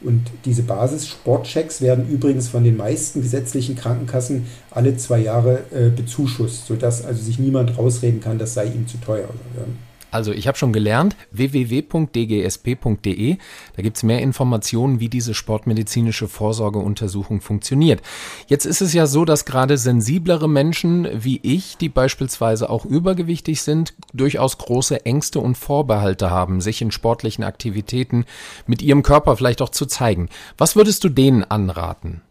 Und 0.00 0.30
diese 0.44 0.62
Basis-Sportchecks 0.62 1.80
werden 1.80 2.08
übrigens 2.08 2.48
von 2.48 2.62
den 2.62 2.76
meisten 2.76 3.20
gesetzlichen 3.20 3.74
Krankenkassen 3.74 4.46
alle 4.70 4.96
zwei 4.96 5.18
Jahre 5.18 5.64
äh, 5.72 5.90
bezuschusst, 5.90 6.66
sodass 6.66 7.04
also 7.04 7.20
sich 7.20 7.38
niemand 7.38 7.76
rausreden 7.76 8.20
kann, 8.20 8.38
das 8.38 8.54
sei 8.54 8.66
ihm 8.66 8.86
zu 8.86 8.98
teuer. 8.98 9.28
Ja. 9.56 9.64
Also 10.10 10.32
ich 10.32 10.48
habe 10.48 10.56
schon 10.56 10.72
gelernt, 10.72 11.16
www.dgsp.de, 11.32 13.36
da 13.76 13.82
gibt's 13.82 14.02
mehr 14.02 14.20
Informationen, 14.20 15.00
wie 15.00 15.08
diese 15.08 15.34
sportmedizinische 15.34 16.28
Vorsorgeuntersuchung 16.28 17.40
funktioniert. 17.40 18.00
Jetzt 18.46 18.64
ist 18.64 18.80
es 18.80 18.94
ja 18.94 19.06
so, 19.06 19.24
dass 19.24 19.44
gerade 19.44 19.76
sensiblere 19.76 20.48
Menschen 20.48 21.08
wie 21.12 21.40
ich, 21.42 21.76
die 21.76 21.88
beispielsweise 21.88 22.70
auch 22.70 22.84
übergewichtig 22.84 23.62
sind, 23.62 23.94
durchaus 24.14 24.58
große 24.58 25.04
Ängste 25.04 25.40
und 25.40 25.56
Vorbehalte 25.56 26.30
haben, 26.30 26.60
sich 26.60 26.80
in 26.80 26.90
sportlichen 26.90 27.44
Aktivitäten 27.44 28.24
mit 28.66 28.82
ihrem 28.82 29.02
Körper 29.02 29.36
vielleicht 29.36 29.62
auch 29.62 29.70
zu 29.70 29.86
zeigen. 29.86 30.28
Was 30.56 30.76
würdest 30.76 31.04
du 31.04 31.08
denen 31.08 31.44
anraten? 31.44 32.22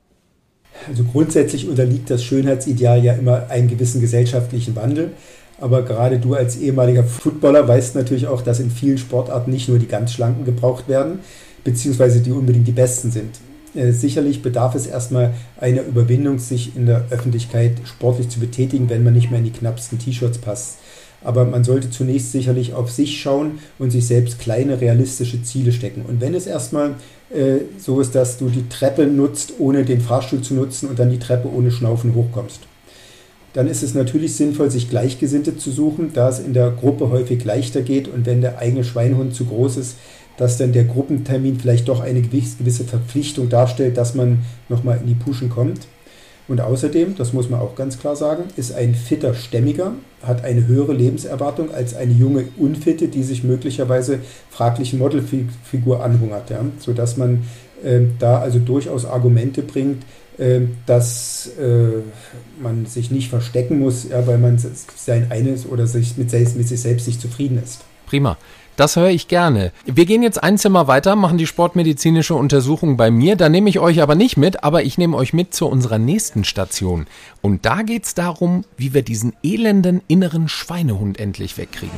Also 0.87 1.03
grundsätzlich 1.03 1.67
unterliegt 1.67 2.09
das 2.09 2.23
Schönheitsideal 2.23 3.03
ja 3.03 3.13
immer 3.13 3.49
einem 3.49 3.67
gewissen 3.67 4.01
gesellschaftlichen 4.01 4.75
Wandel. 4.75 5.11
Aber 5.59 5.81
gerade 5.83 6.19
du 6.19 6.35
als 6.35 6.57
ehemaliger 6.57 7.03
Footballer 7.03 7.67
weißt 7.67 7.95
natürlich 7.95 8.27
auch, 8.27 8.41
dass 8.41 8.59
in 8.59 8.69
vielen 8.69 8.97
Sportarten 8.97 9.51
nicht 9.51 9.69
nur 9.69 9.79
die 9.79 9.87
ganz 9.87 10.13
Schlanken 10.13 10.45
gebraucht 10.45 10.87
werden, 10.87 11.19
beziehungsweise 11.63 12.21
die 12.21 12.31
unbedingt 12.31 12.67
die 12.67 12.73
Besten 12.73 13.11
sind. 13.11 13.39
Äh, 13.73 13.91
sicherlich 13.91 14.41
bedarf 14.43 14.75
es 14.75 14.85
erstmal 14.85 15.33
einer 15.59 15.83
Überwindung, 15.83 16.37
sich 16.39 16.75
in 16.75 16.85
der 16.85 17.05
Öffentlichkeit 17.09 17.73
sportlich 17.85 18.29
zu 18.29 18.39
betätigen, 18.39 18.89
wenn 18.89 19.03
man 19.03 19.13
nicht 19.13 19.31
mehr 19.31 19.39
in 19.39 19.45
die 19.45 19.51
knappsten 19.51 19.97
T-Shirts 19.97 20.37
passt. 20.37 20.77
Aber 21.23 21.45
man 21.45 21.63
sollte 21.63 21.89
zunächst 21.89 22.31
sicherlich 22.31 22.75
auf 22.75 22.91
sich 22.91 23.19
schauen 23.19 23.57
und 23.79 23.89
sich 23.89 24.05
selbst 24.05 24.37
kleine 24.37 24.79
realistische 24.79 25.41
Ziele 25.41 25.71
stecken. 25.71 26.03
Und 26.07 26.21
wenn 26.21 26.35
es 26.35 26.45
erstmal 26.45 26.91
äh, 27.33 27.61
so 27.79 27.99
ist, 27.99 28.13
dass 28.13 28.37
du 28.37 28.49
die 28.49 28.69
Treppe 28.69 29.07
nutzt, 29.07 29.53
ohne 29.57 29.83
den 29.83 30.01
Fahrstuhl 30.01 30.41
zu 30.41 30.53
nutzen 30.53 30.87
und 30.87 30.99
dann 30.99 31.09
die 31.09 31.19
Treppe 31.19 31.51
ohne 31.51 31.71
Schnaufen 31.71 32.13
hochkommst 32.13 32.61
dann 33.57 33.67
ist 33.67 33.81
es 33.81 33.95
natürlich 33.95 34.35
sinnvoll, 34.35 34.69
sich 34.69 34.87
Gleichgesinnte 34.87 35.57
zu 35.57 35.71
suchen, 35.71 36.11
da 36.13 36.29
es 36.29 36.37
in 36.37 36.53
der 36.53 36.69
Gruppe 36.69 37.09
häufig 37.09 37.43
leichter 37.43 37.81
geht 37.81 38.07
und 38.07 38.27
wenn 38.27 38.39
der 38.39 38.59
eigene 38.59 38.83
Schweinhund 38.83 39.33
zu 39.33 39.45
groß 39.45 39.77
ist, 39.77 39.95
dass 40.37 40.59
dann 40.59 40.73
der 40.73 40.83
Gruppentermin 40.83 41.59
vielleicht 41.59 41.87
doch 41.87 42.01
eine 42.01 42.21
gewisse 42.21 42.83
Verpflichtung 42.83 43.49
darstellt, 43.49 43.97
dass 43.97 44.13
man 44.13 44.45
nochmal 44.69 44.99
in 45.01 45.07
die 45.07 45.15
Puschen 45.15 45.49
kommt. 45.49 45.87
Und 46.47 46.61
außerdem, 46.61 47.15
das 47.15 47.33
muss 47.33 47.49
man 47.49 47.59
auch 47.59 47.73
ganz 47.73 47.97
klar 47.97 48.15
sagen, 48.15 48.43
ist 48.57 48.75
ein 48.75 48.93
fitter 48.93 49.33
Stämmiger, 49.33 49.93
hat 50.21 50.45
eine 50.45 50.67
höhere 50.67 50.93
Lebenserwartung 50.93 51.73
als 51.73 51.95
eine 51.95 52.13
junge 52.13 52.43
Unfitte, 52.57 53.07
die 53.07 53.23
sich 53.23 53.43
möglicherweise 53.43 54.19
fraglichen 54.51 54.99
Modelfigur 54.99 56.03
anhungert, 56.03 56.51
ja? 56.51 56.63
sodass 56.77 57.17
man 57.17 57.41
äh, 57.83 58.01
da 58.19 58.37
also 58.37 58.59
durchaus 58.59 59.05
Argumente 59.05 59.63
bringt, 59.63 60.03
dass 60.85 61.51
äh, 61.59 62.01
man 62.61 62.85
sich 62.85 63.09
nicht 63.11 63.29
verstecken 63.29 63.79
muss, 63.79 64.07
weil 64.11 64.37
man 64.37 64.59
sein 64.95 65.27
eines 65.31 65.65
oder 65.65 65.87
sich 65.87 66.17
mit, 66.17 66.31
mit 66.31 66.67
sich 66.67 66.81
selbst 66.81 67.07
nicht 67.07 67.21
zufrieden 67.21 67.61
ist. 67.63 67.81
Prima. 68.05 68.37
Das 68.77 68.95
höre 68.95 69.09
ich 69.09 69.27
gerne. 69.27 69.71
Wir 69.87 70.05
gehen 70.05 70.21
jetzt 70.21 70.43
ein 70.43 70.59
Zimmer 70.59 70.87
weiter, 70.87 71.15
machen 71.15 71.39
die 71.39 71.47
sportmedizinische 71.47 72.35
Untersuchung 72.35 72.95
bei 72.95 73.09
mir. 73.09 73.35
Da 73.35 73.49
nehme 73.49 73.69
ich 73.71 73.79
euch 73.79 74.03
aber 74.03 74.13
nicht 74.13 74.37
mit, 74.37 74.63
aber 74.63 74.83
ich 74.83 74.99
nehme 74.99 75.17
euch 75.17 75.33
mit 75.33 75.55
zu 75.55 75.65
unserer 75.65 75.97
nächsten 75.97 76.43
Station. 76.43 77.07
Und 77.41 77.65
da 77.65 77.81
geht 77.81 78.05
es 78.05 78.13
darum, 78.13 78.65
wie 78.77 78.93
wir 78.93 79.01
diesen 79.01 79.33
elenden 79.41 80.03
inneren 80.07 80.47
Schweinehund 80.47 81.19
endlich 81.19 81.57
wegkriegen. 81.57 81.97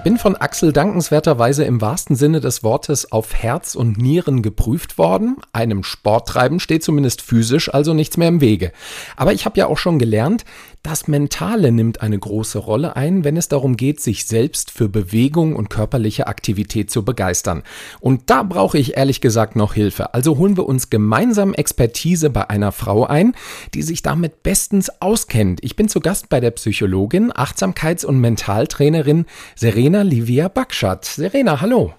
Ich 0.00 0.04
bin 0.04 0.16
von 0.16 0.34
Axel 0.34 0.72
dankenswerterweise 0.72 1.64
im 1.64 1.82
wahrsten 1.82 2.16
Sinne 2.16 2.40
des 2.40 2.62
Wortes 2.62 3.12
auf 3.12 3.34
Herz 3.34 3.74
und 3.74 3.98
Nieren 3.98 4.40
geprüft 4.40 4.96
worden. 4.96 5.36
Einem 5.52 5.82
Sporttreiben 5.84 6.58
steht 6.58 6.82
zumindest 6.82 7.20
physisch 7.20 7.68
also 7.74 7.92
nichts 7.92 8.16
mehr 8.16 8.28
im 8.28 8.40
Wege. 8.40 8.72
Aber 9.18 9.34
ich 9.34 9.44
habe 9.44 9.58
ja 9.58 9.66
auch 9.66 9.76
schon 9.76 9.98
gelernt, 9.98 10.46
das 10.82 11.08
Mentale 11.08 11.72
nimmt 11.72 12.00
eine 12.00 12.18
große 12.18 12.58
Rolle 12.58 12.96
ein, 12.96 13.22
wenn 13.22 13.36
es 13.36 13.48
darum 13.48 13.76
geht, 13.76 14.00
sich 14.00 14.26
selbst 14.26 14.70
für 14.70 14.88
Bewegung 14.88 15.54
und 15.54 15.68
körperliche 15.68 16.26
Aktivität 16.26 16.90
zu 16.90 17.04
begeistern. 17.04 17.62
Und 18.00 18.30
da 18.30 18.42
brauche 18.42 18.78
ich 18.78 18.96
ehrlich 18.96 19.20
gesagt 19.20 19.56
noch 19.56 19.74
Hilfe. 19.74 20.14
Also 20.14 20.38
holen 20.38 20.56
wir 20.56 20.66
uns 20.66 20.88
gemeinsam 20.88 21.52
Expertise 21.52 22.30
bei 22.30 22.48
einer 22.48 22.72
Frau 22.72 23.04
ein, 23.04 23.34
die 23.74 23.82
sich 23.82 24.02
damit 24.02 24.42
bestens 24.42 24.90
auskennt. 25.00 25.62
Ich 25.62 25.76
bin 25.76 25.88
zu 25.88 26.00
Gast 26.00 26.30
bei 26.30 26.40
der 26.40 26.52
Psychologin, 26.52 27.30
Achtsamkeits- 27.30 28.06
und 28.06 28.18
Mentaltrainerin 28.18 29.26
Serena 29.54 30.02
Livia 30.02 30.48
Bakschat. 30.48 31.04
Serena, 31.04 31.60
hallo. 31.60 31.92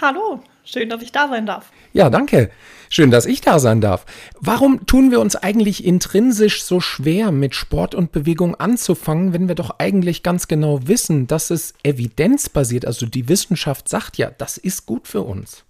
Hallo, 0.00 0.42
schön, 0.64 0.88
dass 0.88 1.02
ich 1.02 1.12
da 1.12 1.28
sein 1.28 1.46
darf. 1.46 1.70
Ja, 1.92 2.10
danke. 2.10 2.50
Schön, 2.96 3.10
dass 3.10 3.26
ich 3.26 3.40
da 3.40 3.58
sein 3.58 3.80
darf. 3.80 4.06
Warum 4.38 4.86
tun 4.86 5.10
wir 5.10 5.18
uns 5.18 5.34
eigentlich 5.34 5.84
intrinsisch 5.84 6.62
so 6.62 6.78
schwer, 6.78 7.32
mit 7.32 7.56
Sport 7.56 7.92
und 7.92 8.12
Bewegung 8.12 8.54
anzufangen, 8.54 9.32
wenn 9.32 9.48
wir 9.48 9.56
doch 9.56 9.80
eigentlich 9.80 10.22
ganz 10.22 10.46
genau 10.46 10.86
wissen, 10.86 11.26
dass 11.26 11.50
es 11.50 11.74
evidenzbasiert, 11.82 12.86
also 12.86 13.06
die 13.06 13.28
Wissenschaft 13.28 13.88
sagt 13.88 14.16
ja, 14.16 14.30
das 14.30 14.58
ist 14.58 14.86
gut 14.86 15.08
für 15.08 15.22
uns? 15.22 15.64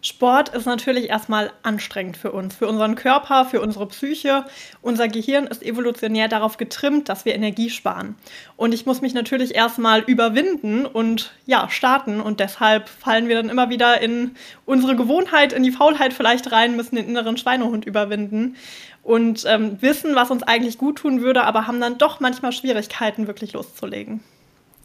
Sport 0.00 0.50
ist 0.50 0.64
natürlich 0.64 1.08
erstmal 1.08 1.50
anstrengend 1.64 2.16
für 2.16 2.30
uns, 2.30 2.54
für 2.54 2.68
unseren 2.68 2.94
Körper, 2.94 3.44
für 3.44 3.60
unsere 3.60 3.86
Psyche. 3.86 4.44
Unser 4.80 5.08
Gehirn 5.08 5.48
ist 5.48 5.60
evolutionär 5.60 6.28
darauf 6.28 6.56
getrimmt, 6.56 7.08
dass 7.08 7.24
wir 7.24 7.34
Energie 7.34 7.68
sparen. 7.68 8.14
Und 8.56 8.72
ich 8.72 8.86
muss 8.86 9.00
mich 9.00 9.12
natürlich 9.12 9.56
erstmal 9.56 10.02
überwinden 10.02 10.86
und 10.86 11.32
ja, 11.46 11.68
starten. 11.68 12.20
Und 12.20 12.38
deshalb 12.38 12.88
fallen 12.88 13.26
wir 13.26 13.34
dann 13.34 13.48
immer 13.48 13.70
wieder 13.70 14.00
in 14.00 14.36
unsere 14.66 14.94
Gewohnheit, 14.94 15.52
in 15.52 15.64
die 15.64 15.72
Faulheit 15.72 16.12
vielleicht 16.12 16.52
rein, 16.52 16.76
müssen 16.76 16.94
den 16.94 17.08
inneren 17.08 17.36
Schweinehund 17.36 17.84
überwinden 17.84 18.54
und 19.02 19.44
ähm, 19.48 19.82
wissen, 19.82 20.14
was 20.14 20.30
uns 20.30 20.44
eigentlich 20.44 20.78
gut 20.78 20.98
tun 20.98 21.22
würde, 21.22 21.42
aber 21.42 21.66
haben 21.66 21.80
dann 21.80 21.98
doch 21.98 22.20
manchmal 22.20 22.52
Schwierigkeiten, 22.52 23.26
wirklich 23.26 23.54
loszulegen. 23.54 24.20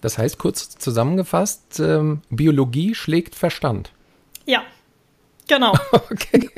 Das 0.02 0.18
heißt, 0.18 0.40
kurz 0.40 0.70
zusammengefasst, 0.78 1.80
ähm, 1.80 2.22
Biologie 2.32 2.96
schlägt 2.96 3.36
Verstand. 3.36 3.92
Ja, 4.46 4.64
Genau. 5.48 5.74
Okay. 5.94 6.50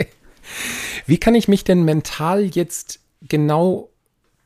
Wie 1.06 1.18
kann 1.18 1.36
ich 1.36 1.48
mich 1.48 1.64
denn 1.64 1.84
mental 1.84 2.44
jetzt 2.44 3.00
genau 3.22 3.90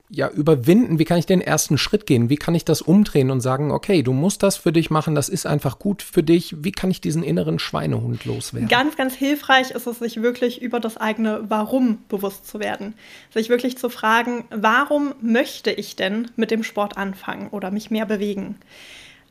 ja 0.10 0.28
überwinden? 0.30 1.00
Wie 1.00 1.06
kann 1.06 1.18
ich 1.18 1.26
den 1.26 1.42
ersten 1.42 1.78
Schritt 1.78 2.06
gehen? 2.06 2.30
Wie 2.30 2.36
kann 2.36 2.56
ich 2.56 2.66
das 2.66 2.82
umdrehen 2.82 3.32
und 3.32 3.42
sagen, 3.42 3.72
okay, 3.72 4.02
du 4.02 4.12
musst 4.12 4.44
das 4.44 4.58
für 4.58 4.72
dich 4.72 4.90
machen, 4.90 5.16
das 5.16 5.30
ist 5.30 5.46
einfach 5.46 5.80
gut 5.80 6.02
für 6.02 6.24
dich. 6.24 6.64
Wie 6.64 6.72
kann 6.72 6.90
ich 6.90 7.02
diesen 7.02 7.24
inneren 7.24 7.60
Schweinehund 7.60 8.26
loswerden? 8.26 8.68
Ganz, 8.68 8.98
ganz 8.98 9.14
hilfreich 9.14 9.72
ist 9.72 9.88
es, 9.88 10.00
sich 10.00 10.22
wirklich 10.22 10.62
über 10.62 10.80
das 10.80 10.98
eigene 10.98 11.46
Warum 11.50 12.00
bewusst 12.10 12.48
zu 12.48 12.60
werden. 12.60 12.96
Sich 13.34 13.50
wirklich 13.50 13.78
zu 13.78 13.90
fragen, 13.90 14.46
warum 14.50 15.14
möchte 15.22 15.72
ich 15.72 15.96
denn 15.96 16.32
mit 16.36 16.52
dem 16.52 16.64
Sport 16.64 16.98
anfangen 16.98 17.50
oder 17.50 17.72
mich 17.72 17.92
mehr 17.92 18.06
bewegen? 18.06 18.56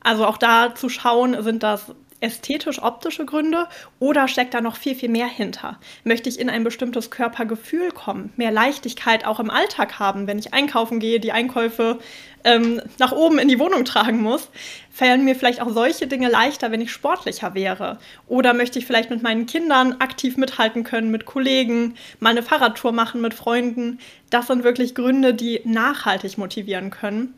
Also 0.01 0.25
auch 0.25 0.37
da 0.37 0.73
zu 0.75 0.87
schauen, 0.87 1.41
sind 1.43 1.61
das 1.61 1.93
ästhetisch-optische 2.21 3.25
Gründe 3.25 3.67
oder 3.99 4.27
steckt 4.27 4.53
da 4.53 4.61
noch 4.61 4.75
viel, 4.75 4.95
viel 4.95 5.09
mehr 5.09 5.27
hinter? 5.27 5.79
Möchte 6.03 6.29
ich 6.29 6.39
in 6.39 6.49
ein 6.49 6.63
bestimmtes 6.63 7.11
Körpergefühl 7.11 7.91
kommen, 7.91 8.33
mehr 8.35 8.51
Leichtigkeit 8.51 9.25
auch 9.25 9.39
im 9.39 9.49
Alltag 9.49 9.99
haben, 9.99 10.27
wenn 10.27 10.39
ich 10.39 10.53
einkaufen 10.53 10.99
gehe, 10.99 11.19
die 11.19 11.31
Einkäufe 11.31 11.99
ähm, 12.43 12.81
nach 12.97 13.11
oben 13.11 13.39
in 13.39 13.47
die 13.47 13.59
Wohnung 13.59 13.85
tragen 13.85 14.21
muss? 14.21 14.49
Fallen 14.91 15.23
mir 15.23 15.35
vielleicht 15.35 15.61
auch 15.61 15.69
solche 15.69 16.07
Dinge 16.07 16.29
leichter, 16.29 16.71
wenn 16.71 16.81
ich 16.81 16.91
sportlicher 16.91 17.53
wäre? 17.53 17.99
Oder 18.27 18.53
möchte 18.53 18.79
ich 18.79 18.85
vielleicht 18.85 19.09
mit 19.09 19.23
meinen 19.23 19.45
Kindern 19.45 19.95
aktiv 19.99 20.37
mithalten 20.37 20.83
können, 20.83 21.11
mit 21.11 21.25
Kollegen, 21.25 21.95
mal 22.19 22.31
eine 22.31 22.43
Fahrradtour 22.43 22.91
machen 22.91 23.21
mit 23.21 23.33
Freunden? 23.33 23.99
Das 24.29 24.47
sind 24.47 24.63
wirklich 24.63 24.95
Gründe, 24.95 25.33
die 25.33 25.61
nachhaltig 25.63 26.37
motivieren 26.37 26.89
können. 26.91 27.33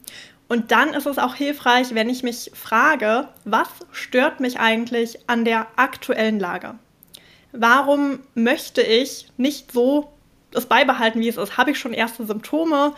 Und 0.52 0.74
dann 0.74 0.94
ist 0.94 1.06
es 1.06 1.18
auch 1.18 1.36
hilfreich, 1.36 1.96
wenn 1.96 2.10
ich 2.10 2.24
mich 2.24 2.52
frage, 2.54 3.30
was 3.46 3.70
stört 3.94 4.42
mich 4.42 4.60
eigentlich 4.60 5.18
an 5.28 5.46
der 5.46 5.68
aktuellen 5.78 6.42
Lage? 6.42 6.76
Warum 7.54 8.20
möchte 8.36 8.82
ich 8.82 9.28
nicht 9.38 9.72
so 9.72 10.12
das 10.52 10.66
beibehalten, 10.66 11.22
wie 11.22 11.30
es 11.30 11.38
ist? 11.38 11.56
Habe 11.56 11.72
ich 11.72 11.80
schon 11.80 11.94
erste 11.94 12.26
Symptome? 12.26 12.94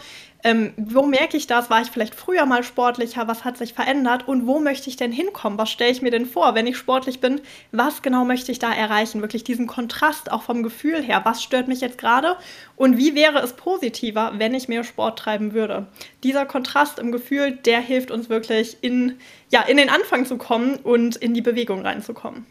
Ähm, 0.46 0.74
wo 0.76 1.04
merke 1.04 1.38
ich 1.38 1.48
das? 1.48 1.70
War 1.70 1.82
ich 1.82 1.90
vielleicht 1.90 2.16
früher 2.16 2.46
mal 2.46 2.64
sportlicher? 2.64 3.28
Was 3.30 3.46
hat 3.46 3.58
sich 3.58 3.74
verändert? 3.74 4.28
Und 4.28 4.46
wo 4.46 4.60
möchte 4.60 4.90
ich 4.90 4.98
denn 4.98 5.14
hinkommen? 5.14 5.58
Was 5.58 5.72
stelle 5.72 5.92
ich 5.92 6.02
mir 6.02 6.12
denn 6.12 6.26
vor, 6.26 6.54
wenn 6.54 6.68
ich 6.68 6.76
sportlich 6.76 7.22
bin? 7.22 7.40
Was 7.72 8.02
genau 8.02 8.26
möchte 8.26 8.52
ich 8.52 8.60
da 8.60 8.74
erreichen? 8.74 9.22
Wirklich 9.22 9.46
diesen 9.46 9.68
Kontrast 9.68 10.32
auch 10.32 10.44
vom 10.44 10.62
Gefühl 10.62 11.02
her. 11.02 11.22
Was 11.24 11.42
stört 11.42 11.70
mich 11.70 11.80
jetzt 11.80 11.98
gerade? 11.98 12.36
Und 12.76 12.98
wie 12.98 13.16
wäre 13.16 13.40
es 13.40 13.54
positiver, 13.54 14.34
wenn 14.36 14.54
ich 14.54 14.68
mehr 14.68 14.84
Sport 14.84 15.18
treiben 15.18 15.54
würde? 15.54 15.88
Dieser 16.24 16.46
Kontrast 16.46 17.00
im 17.00 17.14
Gefühl, 17.14 17.52
der 17.52 17.80
hilft 17.80 18.12
uns 18.12 18.30
wirklich 18.30 18.78
in, 18.82 19.18
ja, 19.50 19.62
in 19.62 19.78
den 19.78 19.90
Anfang 19.90 20.26
zu 20.26 20.38
kommen 20.38 20.76
und 20.76 21.16
in 21.16 21.34
die 21.34 21.42
Bewegung 21.42 21.86
reinzukommen. 21.86 22.46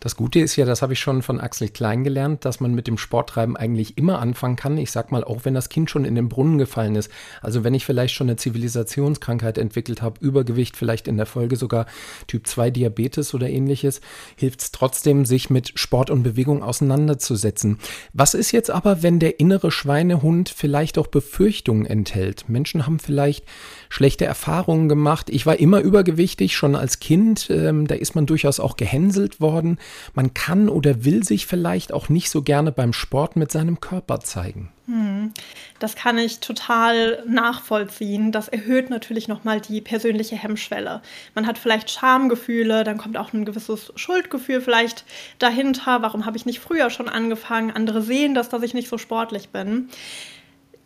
Das 0.00 0.14
Gute 0.14 0.38
ist 0.38 0.54
ja, 0.54 0.64
das 0.64 0.80
habe 0.80 0.92
ich 0.92 1.00
schon 1.00 1.22
von 1.22 1.40
Axel 1.40 1.70
Klein 1.70 2.04
gelernt, 2.04 2.44
dass 2.44 2.60
man 2.60 2.72
mit 2.72 2.86
dem 2.86 2.98
Sporttreiben 2.98 3.56
eigentlich 3.56 3.98
immer 3.98 4.20
anfangen 4.20 4.54
kann. 4.54 4.78
Ich 4.78 4.92
sag 4.92 5.10
mal, 5.10 5.24
auch 5.24 5.44
wenn 5.44 5.54
das 5.54 5.70
Kind 5.70 5.90
schon 5.90 6.04
in 6.04 6.14
den 6.14 6.28
Brunnen 6.28 6.56
gefallen 6.56 6.94
ist. 6.94 7.10
Also 7.42 7.64
wenn 7.64 7.74
ich 7.74 7.84
vielleicht 7.84 8.14
schon 8.14 8.28
eine 8.28 8.36
Zivilisationskrankheit 8.36 9.58
entwickelt 9.58 10.00
habe, 10.00 10.20
Übergewicht, 10.20 10.76
vielleicht 10.76 11.08
in 11.08 11.16
der 11.16 11.26
Folge 11.26 11.56
sogar 11.56 11.86
Typ 12.28 12.46
2 12.46 12.70
Diabetes 12.70 13.34
oder 13.34 13.48
ähnliches, 13.48 14.00
hilft 14.36 14.60
es 14.60 14.70
trotzdem, 14.70 15.24
sich 15.24 15.50
mit 15.50 15.72
Sport 15.76 16.10
und 16.10 16.22
Bewegung 16.22 16.62
auseinanderzusetzen. 16.62 17.78
Was 18.12 18.34
ist 18.34 18.52
jetzt 18.52 18.70
aber, 18.70 19.02
wenn 19.02 19.18
der 19.18 19.40
innere 19.40 19.72
Schweinehund 19.72 20.48
vielleicht 20.48 20.96
auch 20.98 21.08
Befürchtungen 21.08 21.86
enthält? 21.86 22.48
Menschen 22.48 22.86
haben 22.86 23.00
vielleicht 23.00 23.44
schlechte 23.88 24.26
Erfahrungen 24.26 24.88
gemacht. 24.88 25.28
Ich 25.28 25.44
war 25.44 25.58
immer 25.58 25.80
übergewichtig, 25.80 26.56
schon 26.56 26.76
als 26.76 27.00
Kind. 27.00 27.50
Ähm, 27.50 27.88
da 27.88 27.96
ist 27.96 28.14
man 28.14 28.26
durchaus 28.26 28.60
auch 28.60 28.76
gehänselt 28.76 29.40
worden. 29.40 29.78
Man 30.14 30.34
kann 30.34 30.68
oder 30.68 31.04
will 31.04 31.24
sich 31.24 31.46
vielleicht 31.46 31.92
auch 31.92 32.08
nicht 32.08 32.30
so 32.30 32.42
gerne 32.42 32.72
beim 32.72 32.92
Sport 32.92 33.36
mit 33.36 33.52
seinem 33.52 33.80
Körper 33.80 34.20
zeigen. 34.20 34.70
Hm. 34.86 35.32
Das 35.78 35.96
kann 35.96 36.18
ich 36.18 36.40
total 36.40 37.22
nachvollziehen. 37.26 38.32
Das 38.32 38.48
erhöht 38.48 38.90
natürlich 38.90 39.28
nochmal 39.28 39.60
die 39.60 39.80
persönliche 39.80 40.36
Hemmschwelle. 40.36 41.02
Man 41.34 41.46
hat 41.46 41.58
vielleicht 41.58 41.90
Schamgefühle, 41.90 42.84
dann 42.84 42.98
kommt 42.98 43.16
auch 43.16 43.32
ein 43.32 43.44
gewisses 43.44 43.92
Schuldgefühl 43.96 44.60
vielleicht 44.60 45.04
dahinter. 45.38 46.02
Warum 46.02 46.24
habe 46.26 46.36
ich 46.36 46.46
nicht 46.46 46.60
früher 46.60 46.90
schon 46.90 47.08
angefangen? 47.08 47.70
Andere 47.70 48.02
sehen 48.02 48.34
das, 48.34 48.48
dass 48.48 48.62
ich 48.62 48.74
nicht 48.74 48.88
so 48.88 48.98
sportlich 48.98 49.50
bin 49.50 49.88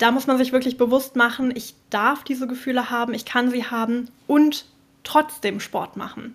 da 0.03 0.11
muss 0.11 0.27
man 0.27 0.37
sich 0.37 0.51
wirklich 0.51 0.79
bewusst 0.79 1.15
machen, 1.15 1.53
ich 1.55 1.77
darf 1.89 2.25
diese 2.25 2.49
Gefühle 2.49 2.91
haben, 2.91 3.15
ich 3.15 3.25
kann 3.25 3.53
sie 3.53 3.67
haben 3.67 4.09
und 4.27 4.65
trotzdem 5.05 5.61
Sport 5.61 5.97
machen. 5.97 6.35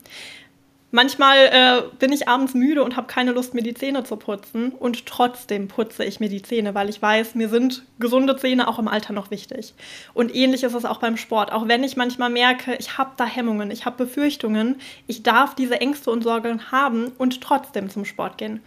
Manchmal 0.89 1.37
äh, 1.37 1.81
bin 1.99 2.13
ich 2.13 2.29
abends 2.29 2.53
müde 2.53 2.81
und 2.81 2.95
habe 2.95 3.07
keine 3.07 3.33
Lust, 3.33 3.53
mir 3.53 3.61
die 3.61 3.73
Zähne 3.73 4.05
zu 4.05 4.15
putzen. 4.15 4.71
Und 4.71 5.05
trotzdem 5.05 5.67
putze 5.67 6.05
ich 6.05 6.21
mir 6.21 6.29
die 6.29 6.41
Zähne, 6.41 6.75
weil 6.75 6.87
ich 6.87 7.01
weiß, 7.01 7.35
mir 7.35 7.49
sind 7.49 7.83
gesunde 7.99 8.37
Zähne 8.37 8.69
auch 8.69 8.79
im 8.79 8.87
Alter 8.87 9.11
noch 9.11 9.29
wichtig. 9.29 9.73
Und 10.13 10.33
ähnlich 10.33 10.63
ist 10.63 10.73
es 10.73 10.85
auch 10.85 10.99
beim 10.99 11.17
Sport. 11.17 11.51
Auch 11.51 11.67
wenn 11.67 11.83
ich 11.83 11.97
manchmal 11.97 12.29
merke, 12.29 12.75
ich 12.79 12.97
habe 12.97 13.11
da 13.17 13.25
Hemmungen, 13.25 13.69
ich 13.69 13.85
habe 13.85 14.05
Befürchtungen, 14.05 14.77
ich 15.07 15.23
darf 15.23 15.55
diese 15.55 15.81
Ängste 15.81 16.09
und 16.09 16.23
Sorgen 16.23 16.71
haben 16.71 17.11
und 17.17 17.41
trotzdem 17.41 17.89
zum 17.89 18.05
Sport 18.05 18.37
gehen. 18.37 18.61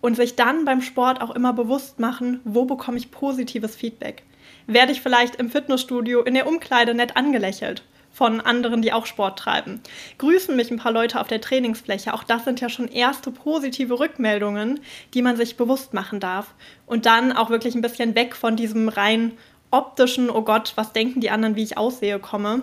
Und 0.00 0.14
sich 0.14 0.36
dann 0.36 0.64
beim 0.64 0.80
Sport 0.80 1.20
auch 1.20 1.34
immer 1.34 1.52
bewusst 1.52 1.98
machen, 1.98 2.40
wo 2.44 2.66
bekomme 2.66 2.98
ich 2.98 3.10
positives 3.10 3.74
Feedback 3.74 4.22
werde 4.66 4.92
ich 4.92 5.02
vielleicht 5.02 5.36
im 5.36 5.50
Fitnessstudio 5.50 6.22
in 6.22 6.32
der 6.32 6.46
Umkleide 6.46 6.94
nett 6.94 7.16
angelächelt 7.16 7.82
von 8.14 8.40
anderen, 8.40 8.80
die 8.80 8.92
auch 8.92 9.04
Sport 9.04 9.38
treiben. 9.38 9.80
Grüßen 10.18 10.54
mich 10.54 10.70
ein 10.70 10.78
paar 10.78 10.92
Leute 10.92 11.20
auf 11.20 11.26
der 11.26 11.40
Trainingsfläche. 11.40 12.14
Auch 12.14 12.22
das 12.22 12.44
sind 12.44 12.60
ja 12.60 12.68
schon 12.68 12.88
erste 12.88 13.30
positive 13.30 13.98
Rückmeldungen, 13.98 14.80
die 15.12 15.22
man 15.22 15.36
sich 15.36 15.56
bewusst 15.56 15.92
machen 15.92 16.20
darf. 16.20 16.54
Und 16.86 17.06
dann 17.06 17.32
auch 17.32 17.50
wirklich 17.50 17.74
ein 17.74 17.82
bisschen 17.82 18.14
weg 18.14 18.36
von 18.36 18.56
diesem 18.56 18.88
rein 18.88 19.32
optischen, 19.70 20.30
oh 20.30 20.42
Gott, 20.42 20.72
was 20.76 20.92
denken 20.92 21.20
die 21.20 21.30
anderen, 21.30 21.56
wie 21.56 21.64
ich 21.64 21.76
aussehe, 21.76 22.20
komme, 22.20 22.62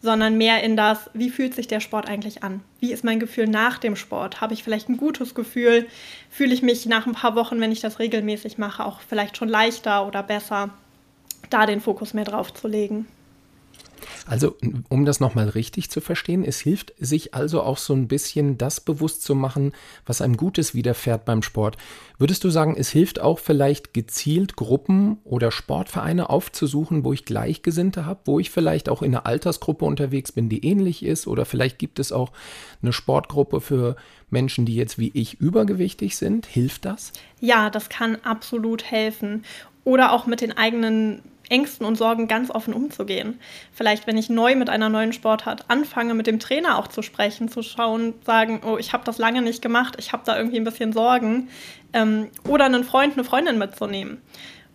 sondern 0.00 0.38
mehr 0.38 0.62
in 0.62 0.76
das, 0.76 1.10
wie 1.12 1.30
fühlt 1.30 1.54
sich 1.54 1.66
der 1.66 1.80
Sport 1.80 2.08
eigentlich 2.08 2.44
an? 2.44 2.62
Wie 2.78 2.92
ist 2.92 3.02
mein 3.02 3.18
Gefühl 3.18 3.48
nach 3.48 3.78
dem 3.78 3.96
Sport? 3.96 4.40
Habe 4.40 4.54
ich 4.54 4.62
vielleicht 4.62 4.88
ein 4.88 4.96
gutes 4.96 5.34
Gefühl? 5.34 5.88
Fühle 6.30 6.54
ich 6.54 6.62
mich 6.62 6.86
nach 6.86 7.06
ein 7.06 7.14
paar 7.14 7.34
Wochen, 7.34 7.60
wenn 7.60 7.72
ich 7.72 7.80
das 7.80 7.98
regelmäßig 7.98 8.58
mache, 8.58 8.84
auch 8.84 9.00
vielleicht 9.00 9.36
schon 9.36 9.48
leichter 9.48 10.06
oder 10.06 10.22
besser? 10.22 10.70
da 11.52 11.66
den 11.66 11.80
Fokus 11.80 12.14
mehr 12.14 12.24
drauf 12.24 12.54
zu 12.54 12.68
legen. 12.68 13.06
Also, 14.26 14.56
um 14.88 15.04
das 15.04 15.20
nochmal 15.20 15.48
richtig 15.48 15.90
zu 15.90 16.00
verstehen, 16.00 16.44
es 16.44 16.60
hilft 16.60 16.92
sich 16.98 17.34
also 17.34 17.62
auch 17.62 17.78
so 17.78 17.94
ein 17.94 18.08
bisschen 18.08 18.58
das 18.58 18.80
bewusst 18.80 19.22
zu 19.22 19.34
machen, 19.34 19.72
was 20.06 20.20
einem 20.20 20.36
Gutes 20.36 20.74
widerfährt 20.74 21.24
beim 21.24 21.42
Sport. 21.42 21.76
Würdest 22.18 22.44
du 22.44 22.50
sagen, 22.50 22.76
es 22.78 22.90
hilft 22.90 23.20
auch 23.20 23.38
vielleicht 23.38 23.94
gezielt 23.94 24.56
Gruppen 24.56 25.18
oder 25.24 25.50
Sportvereine 25.50 26.30
aufzusuchen, 26.30 27.04
wo 27.04 27.12
ich 27.12 27.24
Gleichgesinnte 27.24 28.06
habe, 28.06 28.20
wo 28.24 28.38
ich 28.38 28.50
vielleicht 28.50 28.88
auch 28.88 29.02
in 29.02 29.14
einer 29.14 29.26
Altersgruppe 29.26 29.84
unterwegs 29.84 30.32
bin, 30.32 30.48
die 30.48 30.64
ähnlich 30.64 31.04
ist 31.04 31.26
oder 31.26 31.44
vielleicht 31.44 31.78
gibt 31.78 31.98
es 31.98 32.12
auch 32.12 32.32
eine 32.80 32.92
Sportgruppe 32.92 33.60
für 33.60 33.96
Menschen, 34.30 34.66
die 34.66 34.76
jetzt 34.76 34.98
wie 34.98 35.10
ich 35.14 35.40
übergewichtig 35.40 36.16
sind. 36.16 36.46
Hilft 36.46 36.84
das? 36.84 37.12
Ja, 37.40 37.70
das 37.70 37.88
kann 37.88 38.16
absolut 38.24 38.84
helfen. 38.84 39.44
Oder 39.84 40.12
auch 40.12 40.26
mit 40.26 40.40
den 40.40 40.56
eigenen 40.56 41.22
Ängsten 41.52 41.86
und 41.86 41.96
Sorgen 41.96 42.26
ganz 42.26 42.50
offen 42.50 42.74
umzugehen. 42.74 43.38
Vielleicht, 43.72 44.06
wenn 44.06 44.16
ich 44.16 44.30
neu 44.30 44.56
mit 44.56 44.70
einer 44.70 44.88
neuen 44.88 45.12
Sportart 45.12 45.66
anfange, 45.68 46.14
mit 46.14 46.26
dem 46.26 46.40
Trainer 46.40 46.78
auch 46.78 46.88
zu 46.88 47.02
sprechen, 47.02 47.48
zu 47.48 47.62
schauen, 47.62 48.14
sagen, 48.24 48.62
oh, 48.64 48.78
ich 48.78 48.92
habe 48.92 49.04
das 49.04 49.18
lange 49.18 49.42
nicht 49.42 49.62
gemacht, 49.62 49.96
ich 49.98 50.12
habe 50.12 50.22
da 50.24 50.36
irgendwie 50.36 50.56
ein 50.56 50.64
bisschen 50.64 50.92
Sorgen. 50.92 51.48
Ähm, 51.92 52.28
oder 52.48 52.64
einen 52.64 52.84
Freund, 52.84 53.14
eine 53.14 53.24
Freundin 53.24 53.58
mitzunehmen. 53.58 54.22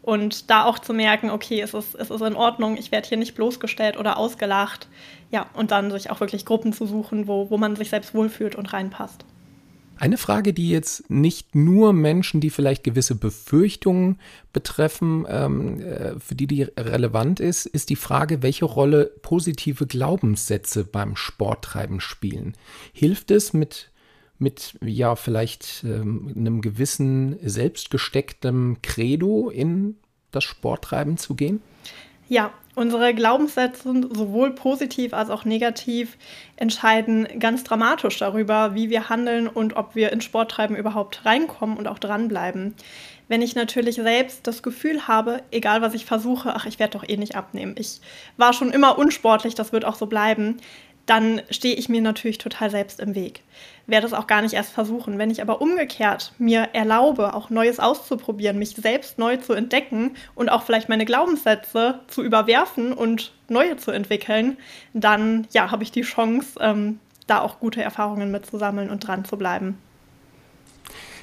Und 0.04 0.50
da 0.50 0.64
auch 0.64 0.80
zu 0.80 0.94
merken, 0.94 1.32
okay, 1.32 1.60
es 1.60 1.74
ist, 1.74 1.96
es 1.96 2.10
ist 2.12 2.22
in 2.22 2.36
Ordnung, 2.36 2.78
ich 2.78 2.94
werde 2.94 3.10
hier 3.10 3.18
nicht 3.18 3.36
bloßgestellt 3.36 3.98
oder 3.98 4.18
ausgelacht. 4.18 4.88
Ja, 5.32 5.48
und 5.54 5.72
dann 5.72 5.92
sich 5.92 6.12
auch 6.12 6.22
wirklich 6.22 6.46
Gruppen 6.46 6.72
zu 6.72 6.86
suchen, 6.86 7.28
wo, 7.28 7.50
wo 7.50 7.58
man 7.58 7.76
sich 7.76 7.90
selbst 7.90 8.14
wohlfühlt 8.14 8.56
und 8.56 8.72
reinpasst. 8.72 9.26
Eine 10.00 10.18
Frage, 10.18 10.54
die 10.54 10.70
jetzt 10.70 11.10
nicht 11.10 11.56
nur 11.56 11.94
Menschen, 11.94 12.40
die 12.40 12.50
vielleicht 12.50 12.84
gewisse 12.84 13.16
Befürchtungen 13.16 14.20
betreffen, 14.54 15.26
ähm, 15.28 15.82
äh, 15.82 16.20
für 16.20 16.36
die 16.36 16.48
die 16.48 16.64
relevant 16.64 17.40
ist, 17.40 17.66
ist 17.66 17.90
die 17.90 17.96
Frage, 17.96 18.44
welche 18.44 18.66
Rolle 18.66 19.12
positive 19.22 19.88
Glaubenssätze 19.88 20.84
beim 20.84 21.16
Sporttreiben 21.16 22.00
spielen. 22.00 22.56
Hilft 22.94 23.32
es 23.32 23.54
mit 23.54 23.92
mit 24.40 24.78
ja 24.82 25.16
vielleicht 25.16 25.84
ähm, 25.84 26.32
einem 26.36 26.62
gewissen 26.62 27.38
selbstgestecktem 27.42 28.78
Credo 28.84 29.50
in 29.50 29.96
das 30.30 30.44
Sporttreiben 30.44 31.18
zu 31.18 31.34
gehen? 31.34 31.60
Ja, 32.30 32.54
unsere 32.78 33.14
Glaubenssätze, 33.16 34.08
sowohl 34.12 34.52
positiv 34.52 35.14
als 35.14 35.30
auch 35.30 35.46
negativ, 35.46 36.18
entscheiden 36.56 37.28
ganz 37.40 37.64
dramatisch 37.64 38.20
darüber, 38.20 38.76
wie 38.76 38.90
wir 38.90 39.10
handeln 39.10 39.48
und 39.48 39.76
ob 39.76 39.96
wir 39.96 40.12
in 40.14 40.22
Sporttreiben 40.22 40.76
überhaupt 40.76 41.26
reinkommen 41.26 41.78
und 41.78 41.88
auch 41.88 41.98
dranbleiben. 42.00 42.76
Wenn 43.28 43.42
ich 43.42 43.56
natürlich 43.56 43.96
selbst 43.96 44.48
das 44.48 44.64
Gefühl 44.64 45.08
habe, 45.08 45.42
egal 45.52 45.82
was 45.82 45.96
ich 45.96 46.06
versuche, 46.06 46.56
ach, 46.56 46.66
ich 46.66 46.80
werde 46.80 46.98
doch 46.98 47.08
eh 47.08 47.18
nicht 47.18 47.36
abnehmen. 47.36 47.76
Ich 47.78 48.00
war 48.38 48.54
schon 48.54 48.72
immer 48.72 48.98
unsportlich, 48.98 49.56
das 49.56 49.74
wird 49.74 49.84
auch 49.84 49.96
so 49.96 50.06
bleiben, 50.06 50.58
dann 51.08 51.42
stehe 51.50 51.74
ich 51.74 51.90
mir 51.90 52.02
natürlich 52.02 52.38
total 52.38 52.70
selbst 52.70 53.00
im 53.00 53.16
Weg. 53.16 53.42
Werde 53.88 54.06
es 54.06 54.14
auch 54.14 54.28
gar 54.28 54.42
nicht 54.42 54.54
erst 54.54 54.72
versuchen. 54.72 55.18
Wenn 55.18 55.32
ich 55.32 55.42
aber 55.42 55.62
umgekehrt 55.62 56.34
mir 56.38 56.70
erlaube, 56.74 57.34
auch 57.34 57.50
Neues 57.50 57.80
auszuprobieren, 57.80 58.60
mich 58.60 58.72
selbst 58.72 59.18
neu 59.18 59.38
zu 59.38 59.54
entdecken 59.54 60.16
und 60.36 60.50
auch 60.50 60.64
vielleicht 60.64 60.90
meine 60.90 61.06
Glaubenssätze 61.06 62.02
zu 62.08 62.24
überwerfen 62.24 62.92
und 62.92 63.32
neue 63.48 63.78
zu 63.78 63.92
entwickeln, 63.92 64.58
dann 64.94 65.48
ja, 65.52 65.72
habe 65.72 65.84
ich 65.84 65.92
die 65.92 66.02
Chance, 66.02 66.60
ähm, 66.60 67.00
da 67.26 67.40
auch 67.40 67.60
gute 67.60 67.82
Erfahrungen 67.82 68.30
mitzusammeln 68.30 68.90
und 68.90 69.08
dran 69.08 69.26
zu 69.26 69.38
bleiben. 69.38 69.78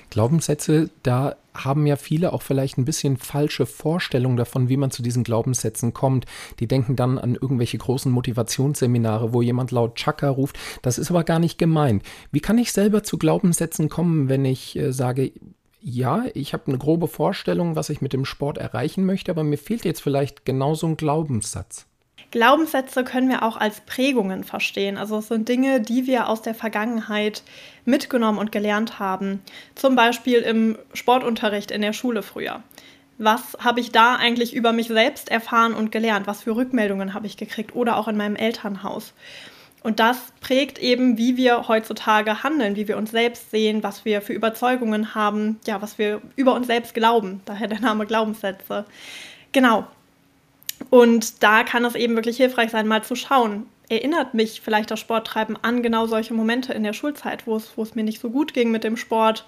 Glaubenssätze, 0.08 0.90
da 1.02 1.36
haben 1.54 1.86
ja 1.86 1.96
viele 1.96 2.32
auch 2.32 2.42
vielleicht 2.42 2.78
ein 2.78 2.84
bisschen 2.84 3.16
falsche 3.16 3.66
Vorstellungen 3.66 4.36
davon, 4.36 4.68
wie 4.68 4.76
man 4.76 4.90
zu 4.90 5.02
diesen 5.02 5.24
Glaubenssätzen 5.24 5.94
kommt. 5.94 6.26
Die 6.60 6.66
denken 6.66 6.96
dann 6.96 7.18
an 7.18 7.34
irgendwelche 7.34 7.78
großen 7.78 8.10
Motivationsseminare, 8.10 9.32
wo 9.32 9.42
jemand 9.42 9.70
laut 9.70 9.96
Chaka 9.96 10.28
ruft. 10.28 10.58
Das 10.82 10.98
ist 10.98 11.10
aber 11.10 11.24
gar 11.24 11.38
nicht 11.38 11.58
gemeint. 11.58 12.02
Wie 12.32 12.40
kann 12.40 12.58
ich 12.58 12.72
selber 12.72 13.02
zu 13.02 13.18
Glaubenssätzen 13.18 13.88
kommen, 13.88 14.28
wenn 14.28 14.44
ich 14.44 14.76
äh, 14.76 14.92
sage, 14.92 15.32
ja, 15.80 16.24
ich 16.32 16.54
habe 16.54 16.68
eine 16.68 16.78
grobe 16.78 17.08
Vorstellung, 17.08 17.76
was 17.76 17.90
ich 17.90 18.00
mit 18.00 18.14
dem 18.14 18.24
Sport 18.24 18.56
erreichen 18.56 19.04
möchte, 19.04 19.30
aber 19.30 19.44
mir 19.44 19.58
fehlt 19.58 19.84
jetzt 19.84 20.00
vielleicht 20.00 20.46
genau 20.46 20.74
so 20.74 20.86
ein 20.86 20.96
Glaubenssatz. 20.96 21.86
Glaubenssätze 22.34 23.04
können 23.04 23.28
wir 23.28 23.44
auch 23.44 23.56
als 23.56 23.80
Prägungen 23.82 24.42
verstehen. 24.42 24.98
Also 24.98 25.18
es 25.18 25.28
sind 25.28 25.48
Dinge, 25.48 25.80
die 25.80 26.08
wir 26.08 26.28
aus 26.28 26.42
der 26.42 26.56
Vergangenheit 26.56 27.44
mitgenommen 27.84 28.40
und 28.40 28.50
gelernt 28.50 28.98
haben. 28.98 29.40
Zum 29.76 29.94
Beispiel 29.94 30.40
im 30.40 30.76
Sportunterricht 30.94 31.70
in 31.70 31.80
der 31.80 31.92
Schule 31.92 32.22
früher. 32.22 32.60
Was 33.18 33.56
habe 33.60 33.78
ich 33.78 33.92
da 33.92 34.16
eigentlich 34.16 34.52
über 34.52 34.72
mich 34.72 34.88
selbst 34.88 35.30
erfahren 35.30 35.74
und 35.74 35.92
gelernt? 35.92 36.26
Was 36.26 36.42
für 36.42 36.56
Rückmeldungen 36.56 37.14
habe 37.14 37.28
ich 37.28 37.36
gekriegt? 37.36 37.76
Oder 37.76 37.96
auch 37.96 38.08
in 38.08 38.16
meinem 38.16 38.34
Elternhaus. 38.34 39.14
Und 39.84 40.00
das 40.00 40.32
prägt 40.40 40.80
eben, 40.80 41.16
wie 41.16 41.36
wir 41.36 41.68
heutzutage 41.68 42.42
handeln, 42.42 42.74
wie 42.74 42.88
wir 42.88 42.96
uns 42.96 43.12
selbst 43.12 43.52
sehen, 43.52 43.84
was 43.84 44.04
wir 44.04 44.22
für 44.22 44.32
Überzeugungen 44.32 45.14
haben, 45.14 45.60
ja, 45.68 45.80
was 45.80 45.98
wir 45.98 46.20
über 46.34 46.54
uns 46.54 46.66
selbst 46.66 46.94
glauben. 46.94 47.42
Daher 47.44 47.68
der 47.68 47.78
Name 47.78 48.06
Glaubenssätze. 48.06 48.86
Genau. 49.52 49.86
Und 50.90 51.42
da 51.42 51.64
kann 51.64 51.84
es 51.84 51.94
eben 51.94 52.14
wirklich 52.14 52.36
hilfreich 52.36 52.70
sein, 52.70 52.86
mal 52.86 53.02
zu 53.02 53.16
schauen, 53.16 53.66
erinnert 53.88 54.34
mich 54.34 54.60
vielleicht 54.60 54.90
das 54.90 55.00
Sporttreiben 55.00 55.58
an 55.62 55.82
genau 55.82 56.06
solche 56.06 56.34
Momente 56.34 56.72
in 56.72 56.82
der 56.82 56.92
Schulzeit, 56.92 57.46
wo 57.46 57.56
es, 57.56 57.72
wo 57.76 57.82
es 57.82 57.94
mir 57.94 58.04
nicht 58.04 58.20
so 58.20 58.30
gut 58.30 58.54
ging 58.54 58.70
mit 58.70 58.84
dem 58.84 58.96
Sport 58.96 59.44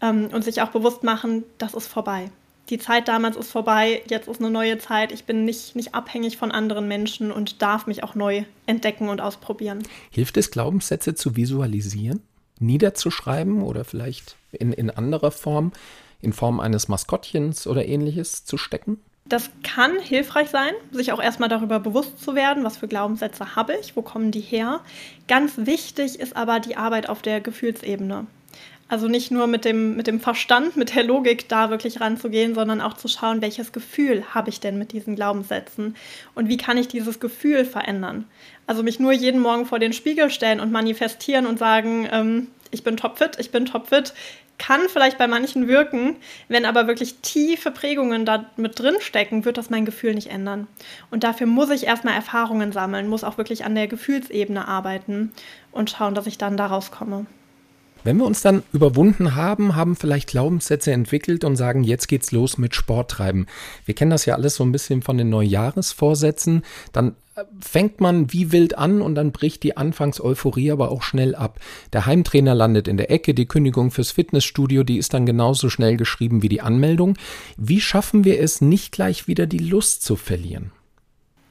ähm, 0.00 0.28
und 0.32 0.44
sich 0.44 0.60
auch 0.62 0.70
bewusst 0.70 1.02
machen, 1.02 1.44
das 1.58 1.74
ist 1.74 1.86
vorbei. 1.86 2.30
Die 2.68 2.78
Zeit 2.78 3.08
damals 3.08 3.36
ist 3.36 3.50
vorbei, 3.50 4.02
jetzt 4.08 4.28
ist 4.28 4.40
eine 4.40 4.50
neue 4.50 4.78
Zeit. 4.78 5.10
Ich 5.10 5.24
bin 5.24 5.44
nicht, 5.44 5.74
nicht 5.74 5.94
abhängig 5.94 6.36
von 6.36 6.52
anderen 6.52 6.86
Menschen 6.86 7.32
und 7.32 7.62
darf 7.62 7.86
mich 7.86 8.04
auch 8.04 8.14
neu 8.14 8.44
entdecken 8.66 9.08
und 9.08 9.20
ausprobieren. 9.20 9.82
Hilft 10.10 10.36
es, 10.36 10.52
Glaubenssätze 10.52 11.16
zu 11.16 11.34
visualisieren, 11.34 12.22
niederzuschreiben 12.60 13.62
oder 13.62 13.84
vielleicht 13.84 14.36
in, 14.52 14.72
in 14.72 14.88
anderer 14.88 15.32
Form, 15.32 15.72
in 16.20 16.32
Form 16.32 16.60
eines 16.60 16.86
Maskottchens 16.86 17.66
oder 17.66 17.84
ähnliches 17.84 18.44
zu 18.44 18.56
stecken? 18.56 19.00
Das 19.30 19.48
kann 19.62 20.00
hilfreich 20.00 20.50
sein, 20.50 20.72
sich 20.90 21.12
auch 21.12 21.22
erstmal 21.22 21.48
darüber 21.48 21.78
bewusst 21.78 22.20
zu 22.20 22.34
werden, 22.34 22.64
was 22.64 22.76
für 22.76 22.88
Glaubenssätze 22.88 23.54
habe 23.54 23.74
ich, 23.80 23.94
wo 23.94 24.02
kommen 24.02 24.32
die 24.32 24.40
her. 24.40 24.80
Ganz 25.28 25.52
wichtig 25.56 26.18
ist 26.18 26.36
aber 26.36 26.58
die 26.58 26.76
Arbeit 26.76 27.08
auf 27.08 27.22
der 27.22 27.40
Gefühlsebene. 27.40 28.26
Also 28.88 29.06
nicht 29.06 29.30
nur 29.30 29.46
mit 29.46 29.64
dem, 29.64 29.94
mit 29.94 30.08
dem 30.08 30.18
Verstand, 30.18 30.76
mit 30.76 30.96
der 30.96 31.04
Logik 31.04 31.48
da 31.48 31.70
wirklich 31.70 32.00
ranzugehen, 32.00 32.56
sondern 32.56 32.80
auch 32.80 32.94
zu 32.94 33.06
schauen, 33.06 33.40
welches 33.40 33.70
Gefühl 33.70 34.24
habe 34.34 34.50
ich 34.50 34.58
denn 34.58 34.78
mit 34.78 34.90
diesen 34.90 35.14
Glaubenssätzen 35.14 35.94
und 36.34 36.48
wie 36.48 36.56
kann 36.56 36.76
ich 36.76 36.88
dieses 36.88 37.20
Gefühl 37.20 37.64
verändern. 37.64 38.24
Also 38.66 38.82
mich 38.82 38.98
nur 38.98 39.12
jeden 39.12 39.40
Morgen 39.40 39.64
vor 39.64 39.78
den 39.78 39.92
Spiegel 39.92 40.28
stellen 40.28 40.58
und 40.58 40.72
manifestieren 40.72 41.46
und 41.46 41.56
sagen, 41.56 42.08
ähm, 42.10 42.48
ich 42.72 42.82
bin 42.82 42.96
topfit, 42.96 43.38
ich 43.38 43.52
bin 43.52 43.64
topfit, 43.64 44.12
kann 44.60 44.82
vielleicht 44.88 45.16
bei 45.16 45.26
manchen 45.26 45.66
wirken, 45.66 46.16
wenn 46.48 46.66
aber 46.66 46.86
wirklich 46.86 47.16
tiefe 47.22 47.70
Prägungen 47.70 48.26
da 48.26 48.44
mit 48.56 48.78
drin 48.78 48.96
stecken, 49.00 49.44
wird 49.44 49.56
das 49.56 49.70
mein 49.70 49.86
Gefühl 49.86 50.14
nicht 50.14 50.28
ändern. 50.28 50.68
Und 51.10 51.24
dafür 51.24 51.46
muss 51.46 51.70
ich 51.70 51.86
erstmal 51.86 52.14
Erfahrungen 52.14 52.70
sammeln, 52.70 53.08
muss 53.08 53.24
auch 53.24 53.38
wirklich 53.38 53.64
an 53.64 53.74
der 53.74 53.88
Gefühlsebene 53.88 54.68
arbeiten 54.68 55.32
und 55.72 55.90
schauen, 55.90 56.14
dass 56.14 56.26
ich 56.26 56.36
dann 56.36 56.58
daraus 56.58 56.90
komme. 56.90 57.24
Wenn 58.04 58.18
wir 58.18 58.26
uns 58.26 58.42
dann 58.42 58.62
überwunden 58.72 59.34
haben, 59.34 59.76
haben 59.76 59.96
vielleicht 59.96 60.28
Glaubenssätze 60.28 60.92
entwickelt 60.92 61.44
und 61.44 61.56
sagen, 61.56 61.82
jetzt 61.82 62.06
geht's 62.08 62.30
los 62.30 62.58
mit 62.58 62.74
Sporttreiben. 62.74 63.46
Wir 63.84 63.94
kennen 63.94 64.10
das 64.10 64.26
ja 64.26 64.34
alles 64.34 64.56
so 64.56 64.64
ein 64.64 64.72
bisschen 64.72 65.02
von 65.02 65.18
den 65.18 65.30
Neujahresvorsätzen. 65.30 66.62
Dann 66.92 67.14
fängt 67.60 68.00
man 68.00 68.32
wie 68.32 68.52
wild 68.52 68.76
an 68.76 69.02
und 69.02 69.14
dann 69.14 69.32
bricht 69.32 69.62
die 69.62 69.76
Anfangseuphorie 69.76 70.70
aber 70.70 70.90
auch 70.90 71.02
schnell 71.02 71.34
ab. 71.34 71.60
Der 71.92 72.06
Heimtrainer 72.06 72.54
landet 72.54 72.88
in 72.88 72.96
der 72.96 73.10
Ecke, 73.10 73.34
die 73.34 73.46
Kündigung 73.46 73.90
fürs 73.90 74.10
Fitnessstudio, 74.10 74.82
die 74.82 74.98
ist 74.98 75.14
dann 75.14 75.26
genauso 75.26 75.70
schnell 75.70 75.96
geschrieben 75.96 76.42
wie 76.42 76.48
die 76.48 76.60
Anmeldung. 76.60 77.16
Wie 77.56 77.80
schaffen 77.80 78.24
wir 78.24 78.40
es, 78.40 78.60
nicht 78.60 78.92
gleich 78.92 79.26
wieder 79.26 79.46
die 79.46 79.58
Lust 79.58 80.02
zu 80.02 80.16
verlieren? 80.16 80.72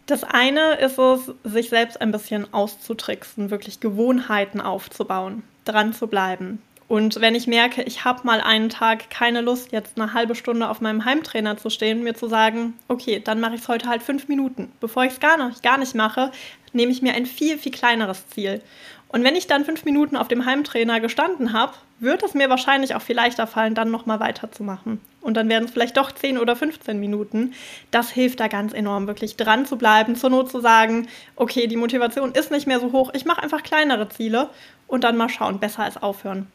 Das 0.06 0.24
eine 0.24 0.76
ist 0.80 0.98
es, 0.98 1.32
sich 1.44 1.70
selbst 1.70 2.02
ein 2.02 2.12
bisschen 2.12 2.52
auszutricksen, 2.52 3.52
wirklich 3.52 3.80
Gewohnheiten 3.80 4.60
aufzubauen 4.60 5.44
dran 5.70 5.94
zu 5.94 6.08
bleiben. 6.08 6.62
Und 6.90 7.22
wenn 7.22 7.36
ich 7.36 7.46
merke, 7.46 7.84
ich 7.84 8.04
habe 8.04 8.22
mal 8.26 8.42
einen 8.42 8.70
Tag 8.70 9.12
keine 9.12 9.42
Lust, 9.42 9.72
jetzt 9.72 10.00
eine 10.00 10.14
halbe 10.14 10.34
Stunde 10.34 10.68
auf 10.68 10.82
meinem 10.82 11.06
Heimtrainer 11.06 11.56
zu 11.56 11.70
stehen, 11.70 12.04
mir 12.04 12.16
zu 12.16 12.28
sagen, 12.28 12.74
okay, 12.88 13.22
dann 13.24 13.40
mache 13.40 13.54
ich 13.54 13.62
es 13.62 13.68
heute 13.68 13.88
halt 13.88 14.02
fünf 14.02 14.28
Minuten. 14.28 14.72
Bevor 14.80 15.04
ich 15.04 15.14
es 15.14 15.20
gar 15.20 15.48
nicht, 15.48 15.62
gar 15.62 15.78
nicht 15.78 15.94
mache, 15.94 16.32
nehme 16.74 16.92
ich 16.92 17.04
mir 17.04 17.14
ein 17.14 17.28
viel, 17.28 17.60
viel 17.60 17.72
kleineres 17.72 18.28
Ziel. 18.30 18.64
Und 19.10 19.24
wenn 19.24 19.36
ich 19.36 19.48
dann 19.48 19.66
fünf 19.66 19.86
Minuten 19.86 20.16
auf 20.16 20.28
dem 20.28 20.46
Heimtrainer 20.46 21.00
gestanden 21.00 21.52
habe, 21.52 21.74
wird 22.00 22.24
es 22.24 22.36
mir 22.36 22.50
wahrscheinlich 22.50 22.96
auch 22.96 23.02
viel 23.02 23.16
leichter 23.16 23.48
fallen, 23.48 23.74
dann 23.74 23.92
nochmal 23.92 24.20
weiterzumachen. 24.20 25.02
Und 25.20 25.36
dann 25.36 25.50
werden 25.50 25.66
es 25.66 25.72
vielleicht 25.72 25.98
doch 25.98 26.12
10 26.12 26.38
oder 26.38 26.56
15 26.56 27.00
Minuten. 27.00 27.54
Das 27.92 28.12
hilft 28.12 28.40
da 28.40 28.48
ganz 28.48 28.72
enorm, 28.72 29.08
wirklich 29.08 29.36
dran 29.36 29.66
zu 29.66 29.78
bleiben, 29.78 30.16
zur 30.16 30.30
Not 30.30 30.52
zu 30.52 30.62
sagen, 30.62 31.08
okay, 31.36 31.68
die 31.68 31.76
Motivation 31.76 32.34
ist 32.34 32.52
nicht 32.52 32.68
mehr 32.68 32.80
so 32.80 32.92
hoch, 32.92 33.12
ich 33.14 33.26
mache 33.26 33.42
einfach 33.42 33.64
kleinere 33.64 34.08
Ziele 34.10 34.50
und 34.88 35.04
dann 35.04 35.18
mal 35.18 35.30
schauen, 35.30 35.60
besser 35.60 35.84
als 35.84 36.02
aufhören. 36.02 36.48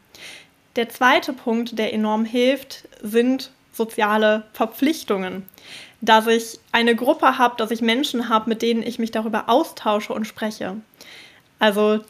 Der 0.77 0.89
zweite 0.89 1.33
Punkt, 1.33 1.79
der 1.79 1.93
enorm 1.93 2.25
hilft, 2.25 2.89
sind 3.03 3.51
soziale 3.73 4.45
Verpflichtungen. 4.53 5.45
Dass 6.01 6.27
ich 6.27 6.61
eine 6.71 6.95
Gruppe 6.95 7.39
habe, 7.39 7.57
dass 7.57 7.71
ich 7.71 7.81
Menschen 7.81 8.29
habe, 8.29 8.49
mit 8.49 8.63
denen 8.63 8.83
ich 8.83 8.99
mich 8.99 9.11
darüber 9.11 9.49
austausche 9.49 10.13
und 10.13 10.27
spreche. 10.27 10.77
Also 11.59 12.01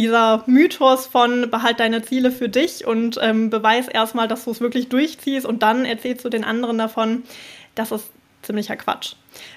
dieser 0.00 0.42
Mythos 0.46 1.06
von 1.06 1.50
behalt 1.50 1.78
deine 1.78 2.00
Ziele 2.00 2.30
für 2.30 2.48
dich 2.48 2.86
und 2.86 3.18
ähm, 3.20 3.50
beweis 3.50 3.86
erstmal, 3.86 4.28
dass 4.28 4.44
du 4.44 4.50
es 4.50 4.62
wirklich 4.62 4.88
durchziehst 4.88 5.44
und 5.44 5.62
dann 5.62 5.84
erzählst 5.84 6.24
du 6.24 6.30
den 6.30 6.42
anderen 6.42 6.78
davon, 6.78 7.22
das 7.74 7.92
ist 7.92 8.06
ziemlicher 8.40 8.76
Quatsch. 8.76 9.12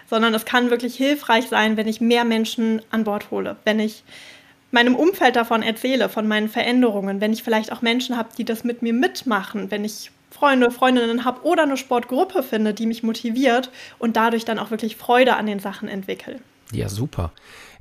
Sondern 0.09 0.33
es 0.33 0.43
kann 0.43 0.69
wirklich 0.69 0.95
hilfreich 0.95 1.47
sein, 1.47 1.77
wenn 1.77 1.87
ich 1.87 2.01
mehr 2.01 2.25
Menschen 2.25 2.81
an 2.91 3.05
Bord 3.05 3.31
hole, 3.31 3.55
wenn 3.63 3.79
ich 3.79 4.03
meinem 4.71 4.95
Umfeld 4.95 5.37
davon 5.37 5.63
erzähle, 5.63 6.09
von 6.09 6.27
meinen 6.27 6.49
Veränderungen, 6.49 7.21
wenn 7.21 7.31
ich 7.31 7.41
vielleicht 7.41 7.71
auch 7.71 7.81
Menschen 7.81 8.17
habe, 8.17 8.29
die 8.37 8.43
das 8.43 8.65
mit 8.65 8.81
mir 8.81 8.91
mitmachen, 8.91 9.71
wenn 9.71 9.85
ich 9.85 10.11
Freunde, 10.29 10.71
Freundinnen 10.71 11.23
habe 11.23 11.45
oder 11.45 11.63
eine 11.63 11.77
Sportgruppe 11.77 12.43
finde, 12.43 12.73
die 12.73 12.85
mich 12.85 13.01
motiviert 13.01 13.69
und 13.97 14.17
dadurch 14.17 14.43
dann 14.43 14.59
auch 14.59 14.71
wirklich 14.71 14.97
Freude 14.97 15.37
an 15.37 15.45
den 15.45 15.59
Sachen 15.59 15.87
entwickle. 15.87 16.41
Ja, 16.73 16.89
super. 16.89 17.31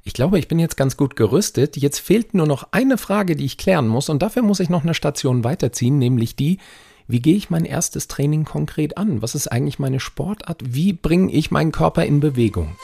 Ich 0.05 0.15
glaube, 0.15 0.37
ich 0.41 0.49
bin 0.49 0.59
jetzt 0.59 0.77
ganz 0.77 0.97
gut 0.97 1.15
gerüstet. 1.15 1.77
Jetzt 1.77 2.01
fehlt 2.01 2.35
nur 2.35 2.49
noch 2.49 2.67
eine 2.73 2.99
Frage, 2.99 3.37
die 3.37 3.45
ich 3.45 3.57
klären 3.57 3.87
muss. 3.87 4.09
Und 4.09 4.21
dafür 4.21 4.43
muss 4.43 4.59
ich 4.59 4.69
noch 4.69 4.83
eine 4.83 4.95
Station 4.95 5.45
weiterziehen, 5.45 5.99
nämlich 5.99 6.35
die, 6.35 6.59
wie 7.07 7.21
gehe 7.21 7.37
ich 7.37 7.51
mein 7.51 7.65
erstes 7.65 8.09
Training 8.09 8.45
konkret 8.45 8.97
an? 8.99 9.23
Was 9.23 9.37
ist 9.37 9.47
eigentlich 9.47 9.79
meine 9.79 10.01
Sportart? 10.01 10.61
Wie 10.65 10.93
bringe 10.93 11.31
ich 11.31 11.53
meinen 11.53 11.71
Körper 11.71 12.05
in 12.05 12.19
Bewegung? 12.19 12.77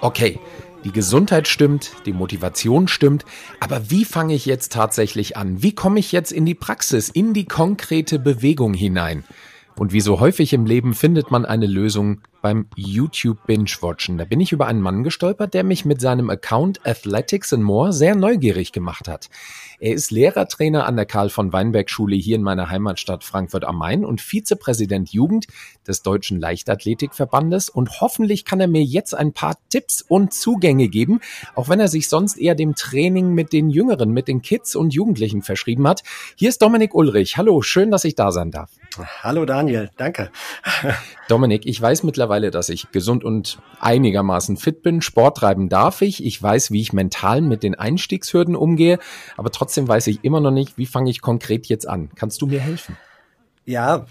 Okay, 0.00 0.40
die 0.84 0.92
Gesundheit 0.92 1.48
stimmt, 1.48 1.92
die 2.06 2.12
Motivation 2.12 2.88
stimmt, 2.88 3.24
aber 3.60 3.90
wie 3.90 4.04
fange 4.04 4.34
ich 4.34 4.46
jetzt 4.46 4.72
tatsächlich 4.72 5.36
an? 5.36 5.62
Wie 5.62 5.74
komme 5.74 6.00
ich 6.00 6.12
jetzt 6.12 6.32
in 6.32 6.44
die 6.44 6.54
Praxis, 6.54 7.08
in 7.08 7.34
die 7.34 7.44
konkrete 7.44 8.18
Bewegung 8.18 8.74
hinein? 8.74 9.24
Und 9.78 9.92
wie 9.92 10.00
so 10.00 10.20
häufig 10.20 10.52
im 10.52 10.66
Leben 10.66 10.92
findet 10.92 11.30
man 11.30 11.46
eine 11.46 11.66
Lösung 11.66 12.20
beim 12.42 12.66
YouTube 12.76 13.46
Binge-Watchen. 13.46 14.18
Da 14.18 14.24
bin 14.24 14.40
ich 14.40 14.52
über 14.52 14.66
einen 14.66 14.82
Mann 14.82 15.02
gestolpert, 15.02 15.54
der 15.54 15.64
mich 15.64 15.84
mit 15.84 16.00
seinem 16.00 16.28
Account 16.28 16.86
Athletics 16.86 17.52
and 17.52 17.62
More 17.62 17.92
sehr 17.92 18.14
neugierig 18.14 18.72
gemacht 18.72 19.08
hat. 19.08 19.30
Er 19.80 19.94
ist 19.94 20.10
Lehrertrainer 20.10 20.86
an 20.86 20.96
der 20.96 21.06
Karl 21.06 21.30
von 21.30 21.52
Weinberg 21.52 21.88
Schule 21.88 22.16
hier 22.16 22.36
in 22.36 22.42
meiner 22.42 22.68
Heimatstadt 22.68 23.24
Frankfurt 23.24 23.64
am 23.64 23.78
Main 23.78 24.04
und 24.04 24.20
Vizepräsident 24.20 25.12
Jugend 25.12 25.46
des 25.86 26.02
Deutschen 26.02 26.38
Leichtathletikverbandes 26.38 27.68
und 27.68 28.00
hoffentlich 28.00 28.44
kann 28.44 28.60
er 28.60 28.68
mir 28.68 28.84
jetzt 28.84 29.14
ein 29.14 29.32
paar 29.32 29.56
Tipps 29.70 30.02
und 30.02 30.34
Zugänge 30.34 30.88
geben, 30.88 31.20
auch 31.54 31.68
wenn 31.68 31.80
er 31.80 31.88
sich 31.88 32.08
sonst 32.08 32.36
eher 32.36 32.54
dem 32.54 32.74
Training 32.74 33.32
mit 33.32 33.52
den 33.52 33.70
Jüngeren, 33.70 34.10
mit 34.10 34.28
den 34.28 34.42
Kids 34.42 34.76
und 34.76 34.92
Jugendlichen 34.94 35.42
verschrieben 35.42 35.88
hat. 35.88 36.02
Hier 36.36 36.50
ist 36.50 36.60
Dominik 36.60 36.94
Ulrich. 36.94 37.36
Hallo, 37.36 37.62
schön, 37.62 37.90
dass 37.90 38.04
ich 38.04 38.14
da 38.14 38.30
sein 38.30 38.50
darf. 38.50 38.70
Hallo 39.22 39.44
Daniel, 39.44 39.90
danke. 39.96 40.30
Dominik, 41.28 41.66
ich 41.66 41.80
weiß 41.80 42.02
mittlerweile, 42.02 42.50
dass 42.50 42.68
ich 42.68 42.90
gesund 42.90 43.24
und 43.24 43.58
einigermaßen 43.80 44.56
fit 44.56 44.82
bin. 44.82 45.02
Sport 45.02 45.38
treiben 45.38 45.68
darf 45.68 46.02
ich. 46.02 46.24
Ich 46.24 46.42
weiß, 46.42 46.70
wie 46.70 46.80
ich 46.80 46.92
mental 46.92 47.40
mit 47.40 47.62
den 47.62 47.74
Einstiegshürden 47.74 48.56
umgehe, 48.56 48.98
aber 49.36 49.50
trotzdem 49.50 49.88
weiß 49.88 50.06
ich 50.08 50.24
immer 50.24 50.40
noch 50.40 50.50
nicht, 50.50 50.78
wie 50.78 50.86
fange 50.86 51.10
ich 51.10 51.20
konkret 51.20 51.66
jetzt 51.66 51.88
an. 51.88 52.10
Kannst 52.14 52.42
du 52.42 52.46
mir 52.46 52.60
helfen? 52.60 52.96
Ja, 53.64 54.06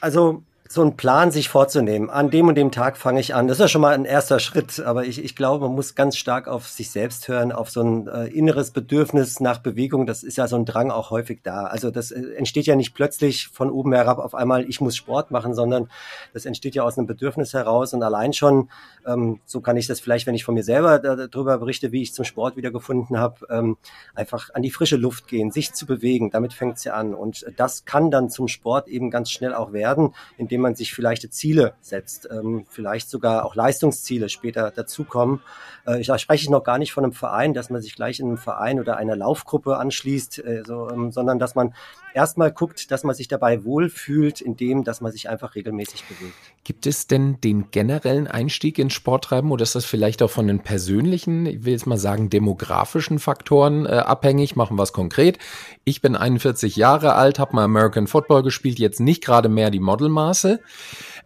also 0.00 0.42
so 0.68 0.82
einen 0.82 0.96
Plan 0.96 1.30
sich 1.30 1.48
vorzunehmen. 1.48 2.10
An 2.10 2.30
dem 2.30 2.48
und 2.48 2.56
dem 2.56 2.70
Tag 2.70 2.96
fange 2.96 3.20
ich 3.20 3.34
an. 3.34 3.48
Das 3.48 3.58
ist 3.58 3.62
ja 3.62 3.68
schon 3.68 3.80
mal 3.80 3.94
ein 3.94 4.04
erster 4.04 4.40
Schritt, 4.40 4.80
aber 4.80 5.04
ich, 5.04 5.22
ich 5.22 5.36
glaube, 5.36 5.66
man 5.66 5.74
muss 5.74 5.94
ganz 5.94 6.16
stark 6.16 6.48
auf 6.48 6.68
sich 6.68 6.90
selbst 6.90 7.28
hören, 7.28 7.52
auf 7.52 7.70
so 7.70 7.82
ein 7.82 8.08
äh, 8.08 8.26
inneres 8.26 8.70
Bedürfnis 8.70 9.40
nach 9.40 9.58
Bewegung. 9.58 10.06
Das 10.06 10.22
ist 10.22 10.36
ja 10.36 10.48
so 10.48 10.56
ein 10.56 10.64
Drang 10.64 10.90
auch 10.90 11.10
häufig 11.10 11.40
da. 11.42 11.64
Also 11.64 11.90
das 11.90 12.10
äh, 12.10 12.20
entsteht 12.36 12.66
ja 12.66 12.76
nicht 12.76 12.94
plötzlich 12.94 13.48
von 13.48 13.70
oben 13.70 13.92
herab 13.92 14.18
auf 14.18 14.34
einmal, 14.34 14.68
ich 14.68 14.80
muss 14.80 14.96
Sport 14.96 15.30
machen, 15.30 15.54
sondern 15.54 15.88
das 16.32 16.46
entsteht 16.46 16.74
ja 16.74 16.82
aus 16.82 16.98
einem 16.98 17.06
Bedürfnis 17.06 17.54
heraus 17.54 17.94
und 17.94 18.02
allein 18.02 18.32
schon, 18.32 18.70
ähm, 19.06 19.40
so 19.44 19.60
kann 19.60 19.76
ich 19.76 19.86
das 19.86 20.00
vielleicht, 20.00 20.26
wenn 20.26 20.34
ich 20.34 20.44
von 20.44 20.54
mir 20.54 20.64
selber 20.64 20.98
darüber 20.98 21.58
berichte, 21.58 21.92
wie 21.92 22.02
ich 22.02 22.12
zum 22.12 22.24
Sport 22.24 22.56
wiedergefunden 22.56 23.18
habe, 23.18 23.46
ähm, 23.50 23.76
einfach 24.14 24.50
an 24.54 24.62
die 24.62 24.70
frische 24.70 24.96
Luft 24.96 25.28
gehen, 25.28 25.50
sich 25.50 25.72
zu 25.72 25.86
bewegen. 25.86 26.30
Damit 26.30 26.52
fängt 26.52 26.78
es 26.78 26.84
ja 26.84 26.94
an 26.94 27.14
und 27.14 27.46
das 27.56 27.84
kann 27.84 28.10
dann 28.10 28.30
zum 28.30 28.48
Sport 28.48 28.88
eben 28.88 29.10
ganz 29.10 29.30
schnell 29.30 29.54
auch 29.54 29.72
werden, 29.72 30.14
indem 30.36 30.55
indem 30.56 30.62
man 30.62 30.74
sich 30.74 30.94
vielleicht 30.94 31.30
Ziele 31.34 31.74
setzt, 31.82 32.28
ähm, 32.30 32.64
vielleicht 32.70 33.10
sogar 33.10 33.44
auch 33.44 33.54
Leistungsziele 33.54 34.30
später 34.30 34.70
dazukommen. 34.70 35.40
Äh, 35.84 36.02
da 36.02 36.18
spreche 36.18 36.44
ich 36.44 36.50
noch 36.50 36.64
gar 36.64 36.78
nicht 36.78 36.94
von 36.94 37.04
einem 37.04 37.12
Verein, 37.12 37.52
dass 37.52 37.68
man 37.68 37.82
sich 37.82 37.94
gleich 37.94 38.20
in 38.20 38.28
einem 38.28 38.38
Verein 38.38 38.80
oder 38.80 38.96
einer 38.96 39.16
Laufgruppe 39.16 39.76
anschließt, 39.76 40.38
äh, 40.38 40.62
so, 40.66 40.88
ähm, 40.88 41.12
sondern 41.12 41.38
dass 41.38 41.54
man 41.54 41.74
erstmal 42.16 42.50
guckt, 42.50 42.90
dass 42.90 43.04
man 43.04 43.14
sich 43.14 43.28
dabei 43.28 43.62
wohlfühlt, 43.62 44.40
indem, 44.40 44.84
dass 44.84 45.02
man 45.02 45.12
sich 45.12 45.28
einfach 45.28 45.54
regelmäßig 45.54 46.02
bewegt. 46.04 46.34
Gibt 46.64 46.86
es 46.86 47.06
denn 47.06 47.40
den 47.42 47.70
generellen 47.70 48.26
Einstieg 48.26 48.78
ins 48.78 48.94
Sporttreiben 48.94 49.52
oder 49.52 49.62
ist 49.62 49.74
das 49.74 49.84
vielleicht 49.84 50.22
auch 50.22 50.30
von 50.30 50.48
den 50.48 50.60
persönlichen, 50.60 51.44
ich 51.44 51.64
will 51.64 51.74
jetzt 51.74 51.86
mal 51.86 51.98
sagen, 51.98 52.30
demografischen 52.30 53.18
Faktoren 53.18 53.84
äh, 53.84 53.90
abhängig? 53.90 54.56
Machen 54.56 54.78
wir 54.78 54.82
es 54.82 54.94
konkret. 54.94 55.38
Ich 55.84 56.00
bin 56.00 56.16
41 56.16 56.74
Jahre 56.74 57.14
alt, 57.14 57.38
habe 57.38 57.54
mal 57.54 57.64
American 57.64 58.06
Football 58.06 58.42
gespielt, 58.42 58.78
jetzt 58.78 58.98
nicht 58.98 59.22
gerade 59.22 59.50
mehr 59.50 59.70
die 59.70 59.80
Modelmaße. 59.80 60.60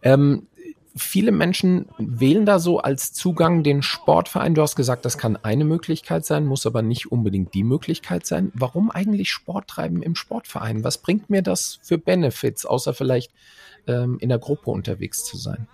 Ähm, 0.03 0.49
viele 0.97 1.33
Menschen 1.33 1.87
wählen 1.99 2.47
da 2.47 2.59
so 2.59 2.79
als 2.79 3.13
Zugang 3.13 3.63
den 3.63 3.83
Sportverein. 3.83 4.55
Du 4.55 4.63
hast 4.63 4.77
gesagt, 4.77 5.05
das 5.05 5.19
kann 5.19 5.37
eine 5.37 5.65
Möglichkeit 5.65 6.25
sein, 6.25 6.47
muss 6.47 6.67
aber 6.67 6.83
nicht 6.83 7.11
unbedingt 7.11 7.55
die 7.55 7.65
Möglichkeit 7.65 8.27
sein. 8.27 8.51
Warum 8.55 8.91
eigentlich 8.91 9.31
Sport 9.31 9.69
treiben 9.69 10.03
im 10.03 10.15
Sportverein? 10.15 10.85
Was 10.85 10.99
bringt 10.99 11.31
mir 11.31 11.43
das 11.43 11.79
für 11.83 11.99
Benefits, 11.99 12.67
außer 12.67 12.95
vielleicht 12.95 13.33
ähm, 13.87 14.19
in 14.21 14.29
der 14.29 14.39
Gruppe 14.39 14.71
unterwegs 14.71 15.25
zu 15.25 15.37
sein? 15.37 15.69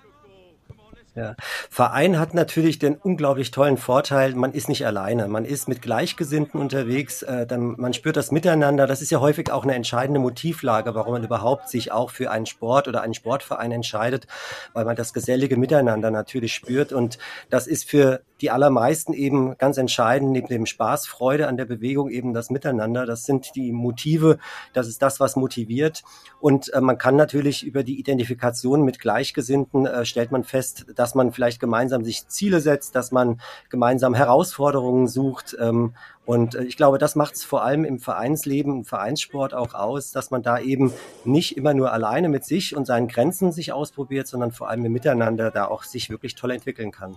Ja. 1.17 1.35
Verein 1.71 2.19
hat 2.19 2.35
natürlich 2.35 2.79
den 2.79 2.95
unglaublich 2.95 3.51
tollen 3.51 3.79
Vorteil, 3.79 4.35
man 4.35 4.53
ist 4.53 4.69
nicht 4.69 4.85
alleine, 4.85 5.29
man 5.29 5.47
ist 5.47 5.67
mit 5.67 5.81
Gleichgesinnten 5.81 6.61
unterwegs, 6.61 7.23
äh, 7.23 7.47
dann, 7.47 7.75
man 7.79 7.95
spürt 7.95 8.19
das 8.19 8.33
Miteinander. 8.33 8.87
Das 8.87 9.01
ist 9.01 9.11
ja 9.11 9.19
häufig 9.19 9.51
auch 9.51 9.63
eine 9.63 9.75
entscheidende 9.75 10.21
Motivlage, 10.21 10.95
warum 10.95 11.15
man 11.15 11.25
überhaupt 11.25 11.71
sich 11.71 11.91
auch 11.91 12.11
für 12.11 12.31
einen 12.31 12.45
Sport 12.45 12.87
oder 12.87 13.01
einen 13.01 13.15
Sportverein 13.15 13.73
entscheidet, 13.73 14.27
weil 14.75 14.85
man 14.85 14.95
das 14.95 15.15
gesellige 15.15 15.57
Miteinander 15.57 16.11
natürlich 16.11 16.53
spürt. 16.53 16.93
Und 16.93 17.17
das 17.49 17.67
ist 17.67 17.89
für 17.89 18.21
die 18.41 18.51
allermeisten 18.51 19.13
eben 19.13 19.57
ganz 19.57 19.79
entscheidend, 19.79 20.33
neben 20.33 20.49
dem 20.49 20.67
Spaß, 20.67 21.07
Freude 21.07 21.49
an 21.49 21.57
der 21.57 21.65
Bewegung 21.65 22.11
eben 22.11 22.35
das 22.35 22.51
Miteinander. 22.51 23.07
Das 23.07 23.25
sind 23.25 23.55
die 23.55 23.73
Motive, 23.73 24.39
das 24.75 24.89
ist 24.89 25.01
das, 25.01 25.21
was 25.21 25.37
motiviert. 25.37 26.03
Und 26.41 26.73
äh, 26.73 26.81
man 26.81 26.99
kann 26.99 27.17
natürlich 27.17 27.65
über 27.65 27.83
die 27.83 27.99
Identifikation 27.99 28.83
mit 28.83 29.01
Gleichgesinnten, 29.01 29.87
äh, 29.87 30.05
stellt 30.05 30.33
man 30.33 30.45
fest, 30.45 30.87
dass 30.95 31.06
dass 31.07 31.15
man 31.15 31.31
vielleicht 31.31 31.61
gemeinsam 31.61 32.03
sich 32.03 32.27
Ziele 32.27 32.61
setzt, 32.61 32.97
dass 32.97 33.13
man 33.13 33.41
gemeinsam 33.71 34.13
Herausforderungen 34.13 35.07
sucht. 35.07 35.57
Ähm, 35.61 35.95
und 36.25 36.57
äh, 36.57 36.65
ich 36.65 36.77
glaube, 36.77 36.99
das 36.99 37.15
macht 37.15 37.37
es 37.37 37.45
vor 37.45 37.63
allem 37.63 37.85
im 37.85 38.01
Vereinsleben, 38.01 38.79
im 38.79 38.85
Vereinssport 38.85 39.55
auch 39.55 39.75
aus, 39.75 40.11
dass 40.11 40.33
man 40.33 40.43
da 40.43 40.59
eben 40.59 40.93
nicht 41.25 41.57
immer 41.57 41.75
nur 41.75 41.93
alleine 41.93 42.29
mit 42.29 42.45
sich 42.45 42.75
und 42.75 42.87
seinen 42.87 43.07
Grenzen 43.07 43.53
sich 43.53 43.73
ausprobiert, 43.73 44.27
sondern 44.27 44.51
vor 44.51 44.69
allem 44.69 44.85
im 44.85 44.93
Miteinander 44.93 45.53
da 45.53 45.67
auch 45.67 45.85
sich 45.85 46.11
wirklich 46.11 46.35
toll 46.35 46.51
entwickeln 46.51 46.91
kann. 46.91 47.15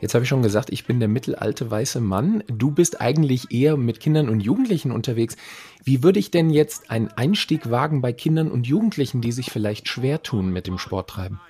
Jetzt 0.00 0.14
habe 0.14 0.22
ich 0.22 0.28
schon 0.28 0.42
gesagt, 0.42 0.70
ich 0.70 0.86
bin 0.86 1.00
der 1.00 1.08
mittelalte 1.08 1.68
weiße 1.68 2.00
Mann. 2.00 2.44
Du 2.46 2.70
bist 2.70 3.00
eigentlich 3.00 3.50
eher 3.50 3.76
mit 3.76 3.98
Kindern 3.98 4.28
und 4.28 4.38
Jugendlichen 4.40 4.92
unterwegs. 4.92 5.36
Wie 5.82 6.04
würde 6.04 6.20
ich 6.20 6.30
denn 6.30 6.50
jetzt 6.50 6.88
einen 6.88 7.08
Einstieg 7.08 7.68
wagen 7.68 8.00
bei 8.00 8.12
Kindern 8.12 8.48
und 8.48 8.68
Jugendlichen, 8.68 9.20
die 9.20 9.32
sich 9.32 9.50
vielleicht 9.50 9.88
schwer 9.88 10.22
tun 10.22 10.52
mit 10.52 10.68
dem 10.68 10.78
Sporttreiben? 10.78 11.40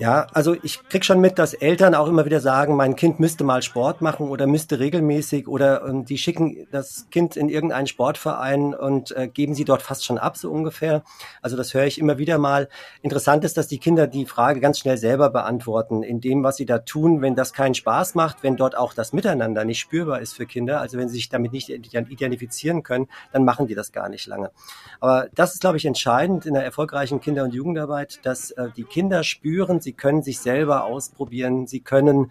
Ja, 0.00 0.28
also 0.32 0.54
ich 0.62 0.78
krieg 0.88 1.04
schon 1.04 1.20
mit, 1.20 1.40
dass 1.40 1.54
Eltern 1.54 1.96
auch 1.96 2.06
immer 2.06 2.24
wieder 2.24 2.38
sagen, 2.38 2.76
mein 2.76 2.94
Kind 2.94 3.18
müsste 3.18 3.42
mal 3.42 3.62
Sport 3.62 4.00
machen 4.00 4.28
oder 4.28 4.46
müsste 4.46 4.78
regelmäßig 4.78 5.48
oder 5.48 5.84
ähm, 5.84 6.04
die 6.04 6.18
schicken 6.18 6.68
das 6.70 7.08
Kind 7.10 7.36
in 7.36 7.48
irgendeinen 7.48 7.88
Sportverein 7.88 8.74
und 8.74 9.10
äh, 9.16 9.26
geben 9.26 9.54
sie 9.54 9.64
dort 9.64 9.82
fast 9.82 10.04
schon 10.04 10.16
ab, 10.16 10.36
so 10.36 10.52
ungefähr. 10.52 11.02
Also 11.42 11.56
das 11.56 11.74
höre 11.74 11.86
ich 11.86 11.98
immer 11.98 12.16
wieder 12.16 12.38
mal. 12.38 12.68
Interessant 13.02 13.44
ist, 13.44 13.56
dass 13.56 13.66
die 13.66 13.78
Kinder 13.78 14.06
die 14.06 14.24
Frage 14.24 14.60
ganz 14.60 14.78
schnell 14.78 14.98
selber 14.98 15.30
beantworten, 15.30 16.04
in 16.04 16.20
dem, 16.20 16.44
was 16.44 16.58
sie 16.58 16.66
da 16.66 16.78
tun, 16.78 17.20
wenn 17.20 17.34
das 17.34 17.52
keinen 17.52 17.74
Spaß 17.74 18.14
macht, 18.14 18.44
wenn 18.44 18.54
dort 18.56 18.76
auch 18.76 18.94
das 18.94 19.12
Miteinander 19.12 19.64
nicht 19.64 19.80
spürbar 19.80 20.20
ist 20.20 20.32
für 20.34 20.46
Kinder, 20.46 20.80
also 20.80 20.96
wenn 20.96 21.08
sie 21.08 21.16
sich 21.16 21.28
damit 21.28 21.50
nicht 21.50 21.70
identifizieren 21.70 22.84
können, 22.84 23.08
dann 23.32 23.44
machen 23.44 23.66
die 23.66 23.74
das 23.74 23.90
gar 23.90 24.08
nicht 24.08 24.28
lange. 24.28 24.52
Aber 25.00 25.26
das 25.34 25.54
ist, 25.54 25.60
glaube 25.60 25.76
ich, 25.76 25.84
entscheidend 25.84 26.46
in 26.46 26.54
der 26.54 26.62
erfolgreichen 26.62 27.20
Kinder- 27.20 27.42
und 27.42 27.52
Jugendarbeit, 27.52 28.20
dass 28.22 28.52
äh, 28.52 28.68
die 28.76 28.84
Kinder 28.84 29.24
spüren, 29.24 29.80
sie 29.88 29.94
können 29.94 30.22
sich 30.22 30.40
selber 30.40 30.84
ausprobieren, 30.84 31.66
sie 31.66 31.80
können 31.80 32.30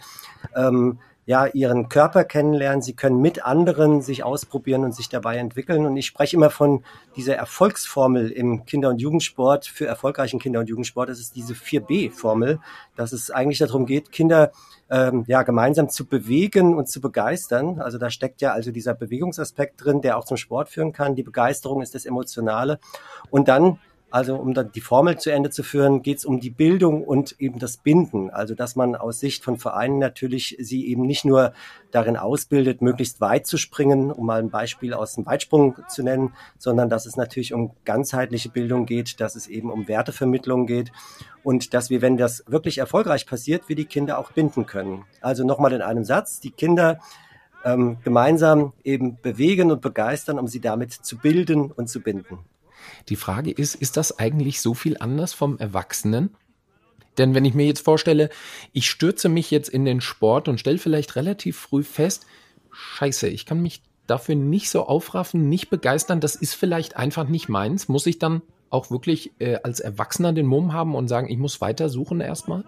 ähm, 0.55 0.99
ja 1.25 1.47
ihren 1.47 1.89
Körper 1.89 2.23
kennenlernen, 2.23 2.83
sie 2.83 2.93
können 2.93 3.19
mit 3.19 3.43
anderen 3.43 4.03
sich 4.03 4.23
ausprobieren 4.23 4.83
und 4.83 4.93
sich 4.93 5.09
dabei 5.09 5.37
entwickeln. 5.37 5.87
Und 5.87 5.97
ich 5.97 6.05
spreche 6.05 6.35
immer 6.35 6.51
von 6.51 6.83
dieser 7.15 7.35
Erfolgsformel 7.35 8.29
im 8.29 8.65
Kinder- 8.65 8.89
und 8.89 9.01
Jugendsport 9.01 9.65
für 9.65 9.87
erfolgreichen 9.87 10.39
Kinder- 10.39 10.59
und 10.59 10.69
Jugendsport. 10.69 11.09
Das 11.09 11.19
ist 11.19 11.35
diese 11.35 11.55
4B-Formel, 11.55 12.59
dass 12.95 13.11
es 13.11 13.31
eigentlich 13.31 13.57
darum 13.57 13.87
geht, 13.87 14.11
Kinder 14.11 14.51
ähm, 14.91 15.23
ja 15.25 15.41
gemeinsam 15.41 15.89
zu 15.89 16.05
bewegen 16.05 16.77
und 16.77 16.87
zu 16.87 17.01
begeistern. 17.01 17.81
Also 17.81 17.97
da 17.97 18.11
steckt 18.11 18.39
ja 18.39 18.53
also 18.53 18.69
dieser 18.71 18.93
Bewegungsaspekt 18.93 19.83
drin, 19.83 20.01
der 20.01 20.19
auch 20.19 20.25
zum 20.25 20.37
Sport 20.37 20.69
führen 20.69 20.93
kann. 20.93 21.15
Die 21.15 21.23
Begeisterung 21.23 21.81
ist 21.81 21.95
das 21.95 22.05
Emotionale. 22.05 22.79
Und 23.31 23.47
dann 23.47 23.79
also 24.09 24.35
um 24.37 24.53
dann 24.53 24.71
die 24.71 24.81
Formel 24.81 25.17
zu 25.17 25.31
Ende 25.31 25.49
zu 25.49 25.63
führen, 25.63 26.01
geht 26.01 26.19
es 26.19 26.25
um 26.25 26.39
die 26.39 26.49
Bildung 26.49 27.03
und 27.03 27.35
eben 27.39 27.59
das 27.59 27.77
Binden. 27.77 28.29
Also 28.29 28.55
dass 28.55 28.77
man 28.77 28.95
aus 28.95 29.19
Sicht 29.19 29.43
von 29.43 29.57
Vereinen 29.57 29.99
natürlich 29.99 30.55
sie 30.59 30.87
eben 30.87 31.01
nicht 31.01 31.25
nur 31.25 31.53
darin 31.91 32.15
ausbildet, 32.15 32.81
möglichst 32.81 33.19
weit 33.19 33.45
zu 33.45 33.57
springen, 33.57 34.11
um 34.11 34.25
mal 34.25 34.39
ein 34.39 34.49
Beispiel 34.49 34.93
aus 34.93 35.15
dem 35.15 35.25
Weitsprung 35.25 35.75
zu 35.89 36.03
nennen, 36.03 36.33
sondern 36.57 36.89
dass 36.89 37.05
es 37.05 37.17
natürlich 37.17 37.53
um 37.53 37.71
ganzheitliche 37.83 38.49
Bildung 38.49 38.85
geht, 38.85 39.19
dass 39.19 39.35
es 39.35 39.47
eben 39.47 39.69
um 39.69 39.89
Wertevermittlung 39.89 40.67
geht 40.67 40.91
und 41.43 41.73
dass 41.73 41.89
wir, 41.89 42.01
wenn 42.01 42.15
das 42.15 42.43
wirklich 42.47 42.77
erfolgreich 42.77 43.25
passiert, 43.25 43.67
wir 43.67 43.75
die 43.75 43.85
Kinder 43.85 44.19
auch 44.19 44.31
binden 44.31 44.65
können. 44.65 45.03
Also 45.19 45.43
nochmal 45.43 45.73
in 45.73 45.81
einem 45.81 46.05
Satz, 46.05 46.39
die 46.39 46.51
Kinder 46.51 46.99
ähm, 47.65 47.97
gemeinsam 48.03 48.71
eben 48.85 49.19
bewegen 49.21 49.69
und 49.69 49.81
begeistern, 49.81 50.39
um 50.39 50.47
sie 50.47 50.61
damit 50.61 50.93
zu 50.93 51.17
bilden 51.17 51.71
und 51.71 51.89
zu 51.89 52.01
binden. 52.01 52.39
Die 53.10 53.15
Frage 53.15 53.52
ist, 53.52 53.76
ist 53.76 53.97
das 53.97 54.19
eigentlich 54.19 54.62
so 54.62 54.73
viel 54.73 54.97
anders 55.00 55.34
vom 55.34 55.58
Erwachsenen? 55.58 56.36
Denn 57.17 57.34
wenn 57.34 57.45
ich 57.45 57.54
mir 57.54 57.65
jetzt 57.65 57.84
vorstelle, 57.84 58.30
ich 58.73 58.89
stürze 58.89 59.30
mich 59.30 59.50
jetzt 59.50 59.69
in 59.69 59.86
den 59.86 60.02
Sport 60.02 60.47
und 60.47 60.60
stelle 60.60 60.78
vielleicht 60.78 61.15
relativ 61.15 61.58
früh 61.58 61.84
fest, 61.84 62.26
scheiße, 62.71 63.28
ich 63.28 63.45
kann 63.45 63.62
mich 63.62 63.82
dafür 64.06 64.36
nicht 64.36 64.69
so 64.69 64.86
aufraffen, 64.86 65.50
nicht 65.50 65.69
begeistern, 65.69 66.19
das 66.19 66.36
ist 66.36 66.54
vielleicht 66.54 66.95
einfach 66.95 67.28
nicht 67.28 67.50
meins, 67.50 67.88
muss 67.88 68.06
ich 68.06 68.19
dann 68.19 68.41
auch 68.69 68.91
wirklich 68.91 69.32
äh, 69.39 69.58
als 69.63 69.80
Erwachsener 69.80 70.34
den 70.34 70.45
Mumm 70.45 70.73
haben 70.73 70.95
und 70.95 71.08
sagen, 71.08 71.30
ich 71.30 71.38
muss 71.38 71.62
weiter 71.62 71.89
suchen 71.89 72.21
erstmal? 72.21 72.63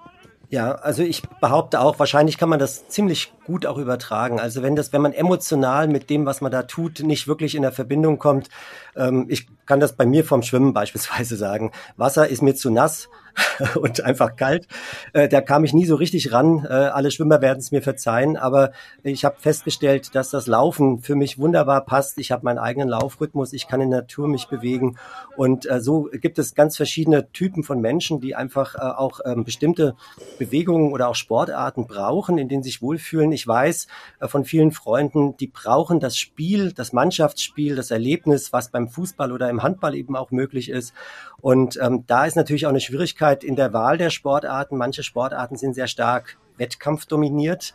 Ja, 0.50 0.72
also 0.74 1.04
ich 1.04 1.22
behaupte 1.42 1.80
auch, 1.80 2.00
wahrscheinlich 2.00 2.38
kann 2.38 2.50
man 2.50 2.60
das 2.60 2.88
ziemlich 2.88 3.32
gut 3.50 3.66
auch 3.66 3.80
übertragen. 3.80 4.40
Also 4.40 4.62
wenn 4.62 4.76
das, 4.76 4.94
wenn 4.94 5.02
man 5.02 5.12
emotional 5.12 5.88
mit 5.88 6.12
dem, 6.12 6.28
was 6.28 6.40
man 6.40 6.52
da 6.52 6.62
tut, 6.64 7.00
nicht 7.00 7.28
wirklich 7.28 7.56
in 7.56 7.64
der 7.64 7.72
Verbindung 7.72 8.20
kommt, 8.20 8.48
ähm, 8.96 9.26
ich 9.28 9.48
kann 9.66 9.80
das 9.80 9.94
bei 9.94 10.06
mir 10.06 10.24
vom 10.24 10.44
Schwimmen 10.44 10.72
beispielsweise 10.80 11.36
sagen. 11.36 11.72
Wasser 11.98 12.28
ist 12.28 12.44
mir 12.44 12.54
zu 12.54 12.70
nass, 12.70 13.10
und 13.76 14.02
einfach 14.04 14.36
kalt. 14.36 14.68
Äh, 15.14 15.28
da 15.28 15.42
kam 15.42 15.64
ich 15.64 15.74
nie 15.74 15.86
so 15.86 15.96
richtig 15.96 16.32
ran. 16.32 16.66
Äh, 16.66 16.74
alle 16.74 17.12
Schwimmer 17.12 17.42
werden 17.42 17.60
es 17.60 17.72
mir 17.72 17.82
verzeihen, 17.82 18.38
aber 18.38 18.72
ich 19.04 19.26
habe 19.26 19.38
festgestellt, 19.40 20.16
dass 20.16 20.30
das 20.30 20.48
Laufen 20.48 21.00
für 21.00 21.16
mich 21.16 21.38
wunderbar 21.38 21.86
passt. 21.86 22.18
Ich 22.18 22.32
habe 22.32 22.46
meinen 22.46 22.60
eigenen 22.60 22.90
Laufrhythmus, 22.90 23.54
ich 23.54 23.68
kann 23.68 23.82
in 23.82 23.92
der 23.92 24.02
Natur 24.02 24.28
mich 24.28 24.48
bewegen 24.48 24.98
und 25.36 25.70
äh, 25.70 25.82
so 25.82 26.10
gibt 26.12 26.40
es 26.40 26.56
ganz 26.56 26.78
verschiedene 26.78 27.32
Typen 27.32 27.64
von 27.64 27.82
Menschen, 27.82 28.20
die 28.20 28.36
einfach 28.36 28.76
äh, 28.76 28.80
auch 28.80 29.20
ähm, 29.26 29.44
bestimmte 29.44 29.96
Bewegungen 30.38 30.92
oder 30.92 31.10
auch 31.10 31.16
Sportarten 31.16 31.88
brauchen, 31.88 32.38
in 32.38 32.50
denen 32.50 32.64
sie 32.64 32.70
sich 32.70 32.82
wohlfühlen. 32.82 33.32
Ich 33.32 33.38
weiß 33.47 33.88
äh, 34.19 34.28
von 34.28 34.45
vielen 34.45 34.71
Freunden, 34.71 35.38
die 35.38 35.47
brauchen 35.47 35.99
das 35.99 36.17
Spiel, 36.17 36.71
das 36.71 36.93
Mannschaftsspiel, 36.93 37.75
das 37.75 37.91
Erlebnis, 37.91 38.54
was 38.54 38.69
beim 38.69 38.89
Fußball 38.89 39.32
oder 39.32 39.49
im 39.49 39.63
Handball 39.63 39.95
eben 39.95 40.15
auch 40.15 40.32
möglich 40.32 40.69
ist. 40.69 40.93
Und 41.41 41.78
ähm, 41.82 42.06
da 42.08 42.25
ist 42.25 42.36
natürlich 42.36 42.65
auch 42.65 42.71
eine 42.71 42.80
Schwierigkeit 42.80 43.43
in 43.43 43.56
der 43.56 43.73
Wahl 43.73 43.97
der 43.97 44.10
Sportarten. 44.10 44.78
Manche 44.78 45.04
Sportarten 45.04 45.58
sind 45.58 45.73
sehr 45.73 45.88
stark 45.88 46.38
wettkampfdominiert. 46.58 47.73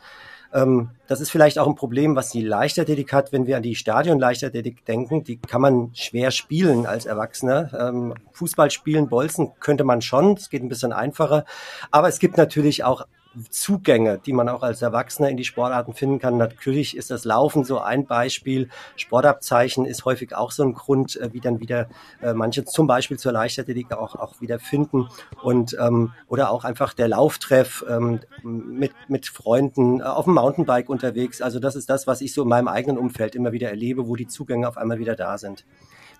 Ähm, 0.54 0.90
das 1.08 1.20
ist 1.20 1.30
vielleicht 1.30 1.58
auch 1.58 1.66
ein 1.66 1.74
Problem, 1.74 2.14
was 2.14 2.30
die 2.30 2.42
Leichtathletik 2.42 3.12
hat, 3.12 3.32
wenn 3.32 3.46
wir 3.46 3.56
an 3.56 3.62
die 3.64 3.74
Stadion-Leichtathletik 3.74 4.84
denken. 4.84 5.24
Die 5.24 5.38
kann 5.38 5.60
man 5.60 5.90
schwer 5.94 6.30
spielen 6.30 6.86
als 6.86 7.06
Erwachsener. 7.06 7.70
Ähm, 7.76 8.14
Fußball 8.32 8.70
spielen, 8.70 9.08
Bolzen 9.08 9.50
könnte 9.58 9.82
man 9.82 10.00
schon, 10.00 10.34
es 10.34 10.50
geht 10.50 10.62
ein 10.62 10.68
bisschen 10.68 10.92
einfacher. 10.92 11.44
Aber 11.90 12.08
es 12.08 12.20
gibt 12.20 12.36
natürlich 12.36 12.84
auch 12.84 13.04
Zugänge, 13.50 14.18
die 14.24 14.32
man 14.32 14.48
auch 14.48 14.62
als 14.62 14.82
Erwachsener 14.82 15.28
in 15.28 15.36
die 15.36 15.44
Sportarten 15.44 15.92
finden 15.92 16.18
kann. 16.18 16.36
Natürlich 16.36 16.96
ist 16.96 17.10
das 17.10 17.24
Laufen 17.24 17.64
so 17.64 17.80
ein 17.80 18.06
Beispiel. 18.06 18.68
Sportabzeichen 18.96 19.86
ist 19.86 20.04
häufig 20.04 20.34
auch 20.34 20.50
so 20.50 20.62
ein 20.62 20.74
Grund, 20.74 21.16
äh, 21.16 21.32
wie 21.32 21.40
dann 21.40 21.60
wieder 21.60 21.88
äh, 22.22 22.32
manche 22.34 22.64
zum 22.64 22.86
Beispiel 22.86 23.18
zur 23.18 23.32
Leichtathletik 23.32 23.92
auch, 23.92 24.16
auch 24.16 24.40
wieder 24.40 24.58
finden. 24.58 25.08
Und, 25.42 25.76
ähm, 25.80 26.12
oder 26.28 26.50
auch 26.50 26.64
einfach 26.64 26.94
der 26.94 27.08
Lauftreff 27.08 27.84
ähm, 27.88 28.20
mit, 28.42 28.92
mit 29.08 29.26
Freunden 29.26 30.00
äh, 30.00 30.04
auf 30.04 30.24
dem 30.24 30.34
Mountainbike 30.34 30.88
unterwegs. 30.88 31.40
Also 31.40 31.58
das 31.58 31.76
ist 31.76 31.90
das, 31.90 32.06
was 32.06 32.20
ich 32.20 32.32
so 32.32 32.42
in 32.42 32.48
meinem 32.48 32.68
eigenen 32.68 32.98
Umfeld 32.98 33.34
immer 33.34 33.52
wieder 33.52 33.68
erlebe, 33.68 34.06
wo 34.08 34.16
die 34.16 34.28
Zugänge 34.28 34.68
auf 34.68 34.76
einmal 34.76 34.98
wieder 34.98 35.16
da 35.16 35.38
sind. 35.38 35.64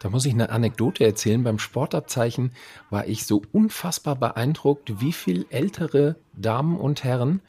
Da 0.05 0.11
muss 0.11 0.27
ich 0.27 0.35
eine 0.35 0.51
Anekdote 0.51 1.03
erzählen. 1.03 1.43
Beim 1.43 1.59
Sportabzeichen 1.59 2.53
war 2.91 3.07
ich 3.07 3.25
so 3.25 3.41
unfassbar 3.53 4.17
beeindruckt, 4.17 5.01
wie 5.01 5.15
viel 5.15 5.47
ältere 5.49 6.17
Damen 6.35 6.77
und 6.77 7.05
Herren 7.05 7.41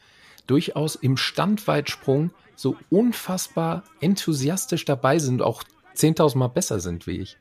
durchaus 0.48 0.96
im 0.96 1.18
Standweitsprung 1.18 2.32
so 2.56 2.78
unfassbar 2.89 3.84
enthusiastisch 4.00 4.86
dabei 4.86 5.20
sind, 5.20 5.41
auch 5.41 5.65
10.000 5.98 6.38
Mal 6.38 6.48
besser 6.48 6.80
sind 6.80 7.08
wie 7.08 7.18
ich. 7.18 7.38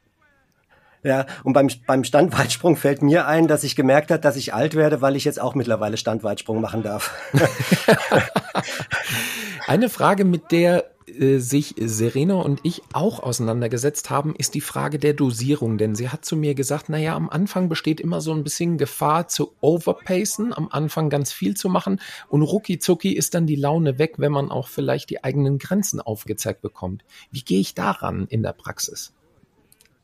Ja, 1.04 1.26
und 1.44 1.52
beim, 1.52 1.68
beim 1.86 2.02
Standweitsprung 2.02 2.76
fällt 2.76 3.02
mir 3.02 3.28
ein, 3.28 3.46
dass 3.46 3.62
ich 3.62 3.76
gemerkt 3.76 4.10
habe, 4.10 4.20
dass 4.20 4.34
ich 4.34 4.52
alt 4.52 4.74
werde, 4.74 5.00
weil 5.00 5.14
ich 5.14 5.24
jetzt 5.24 5.40
auch 5.40 5.54
mittlerweile 5.54 5.96
Standweitsprung 5.96 6.60
machen 6.60 6.82
darf. 6.82 7.14
Eine 9.68 9.88
Frage, 9.88 10.24
mit 10.24 10.50
der 10.50 10.90
äh, 11.06 11.38
sich 11.38 11.74
Serena 11.78 12.34
und 12.36 12.60
ich 12.62 12.82
auch 12.92 13.20
auseinandergesetzt 13.20 14.10
haben, 14.10 14.34
ist 14.36 14.54
die 14.54 14.60
Frage 14.60 14.98
der 14.98 15.14
Dosierung. 15.14 15.78
Denn 15.78 15.94
sie 15.94 16.08
hat 16.08 16.24
zu 16.24 16.36
mir 16.36 16.54
gesagt, 16.54 16.88
naja, 16.88 17.14
am 17.14 17.30
Anfang 17.30 17.68
besteht 17.68 18.00
immer 18.00 18.20
so 18.20 18.32
ein 18.32 18.44
bisschen 18.44 18.78
Gefahr 18.78 19.28
zu 19.28 19.52
overpacen, 19.60 20.52
am 20.52 20.68
Anfang 20.70 21.10
ganz 21.10 21.32
viel 21.32 21.56
zu 21.56 21.68
machen 21.68 22.00
und 22.28 22.42
rucki 22.42 22.78
ist 23.12 23.34
dann 23.34 23.46
die 23.46 23.56
Laune 23.56 23.98
weg, 23.98 24.14
wenn 24.18 24.32
man 24.32 24.50
auch 24.50 24.68
vielleicht 24.68 25.10
die 25.10 25.22
eigenen 25.22 25.58
Grenzen 25.58 26.00
aufgezeigt 26.00 26.62
bekommt. 26.62 27.04
Wie 27.30 27.42
gehe 27.42 27.60
ich 27.60 27.74
daran 27.74 28.26
in 28.28 28.42
der 28.42 28.52
Praxis? 28.52 29.12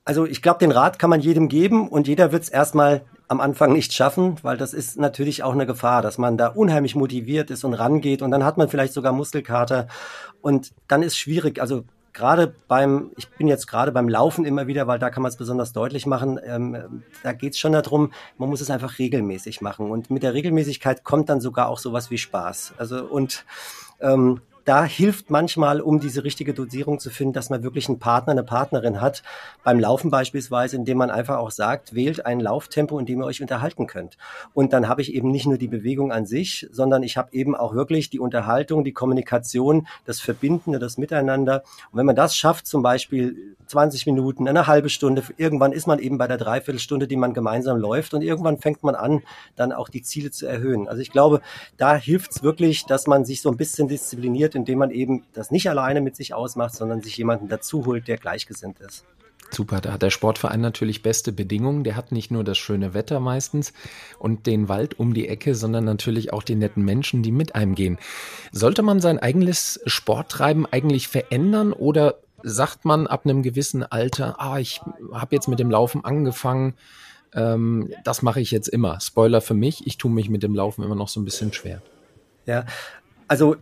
Also 0.04 0.26
ich 0.26 0.42
glaube, 0.42 0.58
den 0.58 0.72
Rat 0.72 0.98
kann 0.98 1.10
man 1.10 1.20
jedem 1.20 1.48
geben 1.48 1.88
und 1.88 2.08
jeder 2.08 2.32
wird 2.32 2.42
es 2.42 2.48
erstmal 2.48 3.04
am 3.30 3.40
Anfang 3.40 3.72
nicht 3.72 3.92
schaffen, 3.92 4.38
weil 4.42 4.56
das 4.56 4.74
ist 4.74 4.98
natürlich 4.98 5.44
auch 5.44 5.52
eine 5.52 5.64
Gefahr, 5.64 6.02
dass 6.02 6.18
man 6.18 6.36
da 6.36 6.48
unheimlich 6.48 6.96
motiviert 6.96 7.52
ist 7.52 7.62
und 7.62 7.74
rangeht 7.74 8.22
und 8.22 8.32
dann 8.32 8.44
hat 8.44 8.58
man 8.58 8.68
vielleicht 8.68 8.92
sogar 8.92 9.12
Muskelkater 9.12 9.86
und 10.42 10.72
dann 10.88 11.04
ist 11.04 11.16
schwierig. 11.16 11.60
Also 11.60 11.84
gerade 12.12 12.52
beim, 12.66 13.12
ich 13.16 13.28
bin 13.28 13.46
jetzt 13.46 13.68
gerade 13.68 13.92
beim 13.92 14.08
Laufen 14.08 14.44
immer 14.44 14.66
wieder, 14.66 14.88
weil 14.88 14.98
da 14.98 15.10
kann 15.10 15.22
man 15.22 15.30
es 15.30 15.36
besonders 15.36 15.72
deutlich 15.72 16.06
machen, 16.06 16.40
ähm, 16.44 17.04
da 17.22 17.32
geht 17.32 17.52
es 17.52 17.60
schon 17.60 17.70
darum, 17.70 18.12
man 18.36 18.48
muss 18.48 18.60
es 18.60 18.68
einfach 18.68 18.98
regelmäßig 18.98 19.60
machen 19.60 19.92
und 19.92 20.10
mit 20.10 20.24
der 20.24 20.34
Regelmäßigkeit 20.34 21.04
kommt 21.04 21.28
dann 21.28 21.40
sogar 21.40 21.68
auch 21.68 21.78
sowas 21.78 22.10
wie 22.10 22.18
Spaß. 22.18 22.74
Also 22.78 23.04
und 23.04 23.44
ähm, 24.00 24.40
da 24.70 24.84
hilft 24.84 25.30
manchmal, 25.30 25.80
um 25.80 25.98
diese 25.98 26.22
richtige 26.22 26.54
Dosierung 26.54 27.00
zu 27.00 27.10
finden, 27.10 27.32
dass 27.32 27.50
man 27.50 27.64
wirklich 27.64 27.88
einen 27.88 27.98
Partner, 27.98 28.30
eine 28.30 28.44
Partnerin 28.44 29.00
hat. 29.00 29.24
Beim 29.64 29.80
Laufen 29.80 30.12
beispielsweise, 30.12 30.76
indem 30.76 30.98
man 30.98 31.10
einfach 31.10 31.38
auch 31.38 31.50
sagt, 31.50 31.92
wählt 31.92 32.24
ein 32.24 32.38
Lauftempo, 32.38 32.96
in 33.00 33.04
dem 33.04 33.20
ihr 33.20 33.24
euch 33.24 33.42
unterhalten 33.42 33.88
könnt. 33.88 34.16
Und 34.54 34.72
dann 34.72 34.86
habe 34.86 35.02
ich 35.02 35.12
eben 35.12 35.32
nicht 35.32 35.46
nur 35.46 35.58
die 35.58 35.66
Bewegung 35.66 36.12
an 36.12 36.24
sich, 36.24 36.68
sondern 36.70 37.02
ich 37.02 37.16
habe 37.16 37.32
eben 37.32 37.56
auch 37.56 37.74
wirklich 37.74 38.10
die 38.10 38.20
Unterhaltung, 38.20 38.84
die 38.84 38.92
Kommunikation, 38.92 39.88
das 40.04 40.20
Verbindende, 40.20 40.78
das 40.78 40.98
Miteinander. 40.98 41.64
Und 41.90 41.98
wenn 41.98 42.06
man 42.06 42.14
das 42.14 42.36
schafft, 42.36 42.68
zum 42.68 42.84
Beispiel 42.84 43.56
20 43.66 44.06
Minuten, 44.06 44.46
eine 44.46 44.68
halbe 44.68 44.88
Stunde, 44.88 45.24
irgendwann 45.36 45.72
ist 45.72 45.88
man 45.88 45.98
eben 45.98 46.16
bei 46.16 46.28
der 46.28 46.38
Dreiviertelstunde, 46.38 47.08
die 47.08 47.16
man 47.16 47.34
gemeinsam 47.34 47.76
läuft 47.76 48.14
und 48.14 48.22
irgendwann 48.22 48.58
fängt 48.58 48.84
man 48.84 48.94
an, 48.94 49.22
dann 49.56 49.72
auch 49.72 49.88
die 49.88 50.02
Ziele 50.02 50.30
zu 50.30 50.46
erhöhen. 50.46 50.88
Also 50.88 51.02
ich 51.02 51.10
glaube, 51.10 51.40
da 51.76 51.96
hilft 51.96 52.32
es 52.32 52.42
wirklich, 52.44 52.86
dass 52.86 53.08
man 53.08 53.24
sich 53.24 53.42
so 53.42 53.50
ein 53.50 53.56
bisschen 53.56 53.88
diszipliniert 53.88 54.56
indem 54.60 54.78
man 54.78 54.90
eben 54.90 55.24
das 55.32 55.50
nicht 55.50 55.68
alleine 55.68 56.00
mit 56.00 56.16
sich 56.16 56.34
ausmacht, 56.34 56.74
sondern 56.74 57.02
sich 57.02 57.16
jemanden 57.16 57.48
dazu 57.48 57.86
holt, 57.86 58.08
der 58.08 58.16
gleichgesinnt 58.16 58.80
ist. 58.80 59.04
Super, 59.52 59.80
da 59.80 59.92
hat 59.92 60.02
der 60.02 60.10
Sportverein 60.10 60.60
natürlich 60.60 61.02
beste 61.02 61.32
Bedingungen. 61.32 61.82
Der 61.82 61.96
hat 61.96 62.12
nicht 62.12 62.30
nur 62.30 62.44
das 62.44 62.56
schöne 62.56 62.94
Wetter 62.94 63.18
meistens 63.18 63.72
und 64.18 64.46
den 64.46 64.68
Wald 64.68 64.98
um 65.00 65.12
die 65.12 65.28
Ecke, 65.28 65.54
sondern 65.56 65.84
natürlich 65.84 66.32
auch 66.32 66.44
die 66.44 66.54
netten 66.54 66.84
Menschen, 66.84 67.22
die 67.22 67.32
mit 67.32 67.54
einem 67.56 67.74
gehen. 67.74 67.98
Sollte 68.52 68.82
man 68.82 69.00
sein 69.00 69.18
eigenes 69.18 69.80
Sporttreiben 69.86 70.66
eigentlich 70.66 71.08
verändern 71.08 71.72
oder 71.72 72.20
sagt 72.42 72.84
man 72.84 73.06
ab 73.06 73.24
einem 73.24 73.42
gewissen 73.42 73.82
Alter, 73.82 74.40
ah, 74.40 74.58
ich 74.58 74.80
habe 75.12 75.34
jetzt 75.34 75.48
mit 75.48 75.58
dem 75.58 75.70
Laufen 75.70 76.04
angefangen, 76.04 76.74
ähm, 77.34 77.92
das 78.04 78.22
mache 78.22 78.40
ich 78.40 78.50
jetzt 78.50 78.68
immer. 78.68 79.00
Spoiler 79.00 79.40
für 79.40 79.54
mich, 79.54 79.86
ich 79.86 79.98
tue 79.98 80.10
mich 80.10 80.30
mit 80.30 80.42
dem 80.42 80.54
Laufen 80.54 80.84
immer 80.84 80.94
noch 80.94 81.08
so 81.08 81.20
ein 81.20 81.24
bisschen 81.24 81.52
schwer. 81.52 81.82
Ja, 82.46 82.64
also 83.28 83.56